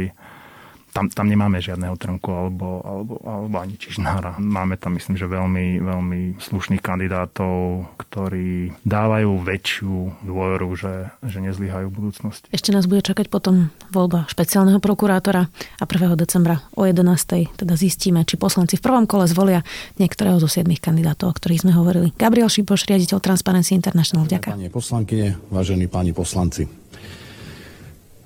tam, 0.99 1.07
tam 1.07 1.27
nemáme 1.31 1.63
žiadneho 1.63 1.95
trnku 1.95 2.27
alebo, 2.27 2.83
alebo, 2.83 3.15
alebo 3.23 3.57
ani 3.63 3.79
čižnára. 3.79 4.35
Máme 4.43 4.75
tam, 4.75 4.99
myslím, 4.99 5.15
že 5.15 5.31
veľmi, 5.31 5.79
veľmi 5.79 6.21
slušných 6.43 6.83
kandidátov, 6.83 7.87
ktorí 7.95 8.75
dávajú 8.83 9.31
väčšiu 9.39 9.95
dôveru, 10.27 10.69
že, 10.75 11.15
že 11.23 11.39
nezlyhajú 11.39 11.87
v 11.87 11.95
budúcnosti. 11.95 12.51
Ešte 12.51 12.75
nás 12.75 12.91
bude 12.91 13.07
čakať 13.07 13.31
potom 13.31 13.71
voľba 13.95 14.27
špeciálneho 14.27 14.83
prokurátora 14.83 15.47
a 15.79 15.85
1. 15.87 16.19
decembra 16.19 16.67
o 16.75 16.83
11. 16.83 17.55
teda 17.55 17.75
zistíme, 17.79 18.27
či 18.27 18.35
poslanci 18.35 18.75
v 18.75 18.83
prvom 18.83 19.07
kole 19.07 19.31
zvolia 19.31 19.63
niektorého 20.03 20.43
zo 20.43 20.51
siedmých 20.51 20.83
kandidátov, 20.83 21.31
o 21.31 21.37
ktorých 21.39 21.63
sme 21.63 21.73
hovorili. 21.79 22.11
Gabriel 22.19 22.51
Šipoš, 22.51 22.91
riaditeľ 22.91 23.23
Transparency 23.23 23.79
International, 23.79 24.27
vďaka. 24.27 24.59
Pani 24.59 24.67
poslankyne, 24.67 25.39
vážení 25.55 25.87
páni 25.87 26.11
poslanci. 26.11 26.67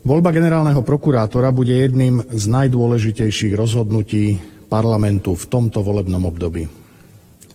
Voľba 0.03 0.35
generálneho 0.35 0.83
prokurátora 0.83 1.55
bude 1.55 1.79
jedným 1.79 2.27
z 2.27 2.45
najdôležitejších 2.51 3.55
rozhodnutí 3.55 4.43
parlamentu 4.67 5.39
v 5.39 5.45
tomto 5.47 5.79
volebnom 5.79 6.27
období. 6.27 6.67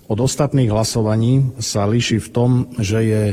Od 0.07 0.15
ostatných 0.15 0.71
hlasovaní 0.71 1.43
sa 1.60 1.83
líši 1.83 2.23
v 2.23 2.31
tom, 2.31 2.51
že 2.79 3.03
je 3.03 3.23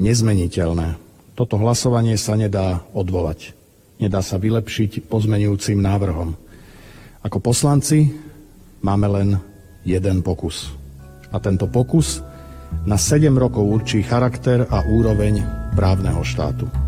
nezmeniteľné. 0.00 0.96
Toto 1.36 1.60
hlasovanie 1.60 2.16
sa 2.16 2.40
nedá 2.40 2.80
odvolať. 2.96 3.52
Nedá 4.00 4.24
sa 4.24 4.40
vylepšiť 4.40 5.12
pozmenujúcim 5.12 5.76
návrhom. 5.76 6.32
Ako 7.20 7.44
poslanci 7.44 8.16
máme 8.80 9.12
len 9.12 9.28
jeden 9.84 10.24
pokus. 10.24 10.72
A 11.28 11.36
tento 11.36 11.68
pokus 11.68 12.24
na 12.88 12.96
7 12.96 13.28
rokov 13.36 13.68
určí 13.68 14.00
charakter 14.00 14.64
a 14.72 14.88
úroveň 14.88 15.44
právneho 15.76 16.24
štátu. 16.24 16.87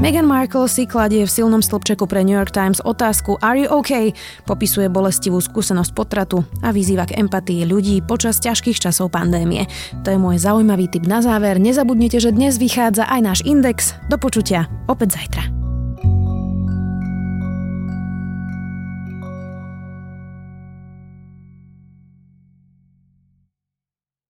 Meghan 0.00 0.24
Markle 0.24 0.64
si 0.64 0.88
kladie 0.88 1.28
v 1.28 1.28
silnom 1.28 1.60
stĺpčeku 1.60 2.08
pre 2.08 2.24
New 2.24 2.32
York 2.32 2.56
Times 2.56 2.80
otázku 2.80 3.36
Are 3.44 3.60
you 3.60 3.68
okay? 3.68 4.16
Popisuje 4.48 4.88
bolestivú 4.88 5.36
skúsenosť 5.44 5.92
potratu 5.92 6.40
a 6.64 6.72
vyzýva 6.72 7.04
k 7.04 7.20
empatii 7.20 7.68
ľudí 7.68 8.00
počas 8.08 8.40
ťažkých 8.40 8.80
časov 8.80 9.12
pandémie. 9.12 9.68
To 10.00 10.08
je 10.08 10.16
môj 10.16 10.40
zaujímavý 10.40 10.88
tip 10.88 11.04
na 11.04 11.20
záver. 11.20 11.60
Nezabudnite, 11.60 12.16
že 12.16 12.32
dnes 12.32 12.56
vychádza 12.56 13.04
aj 13.12 13.20
náš 13.20 13.38
index. 13.44 13.92
Do 14.08 14.16
počutia 14.16 14.72
opäť 14.88 15.20
zajtra. 15.20 15.59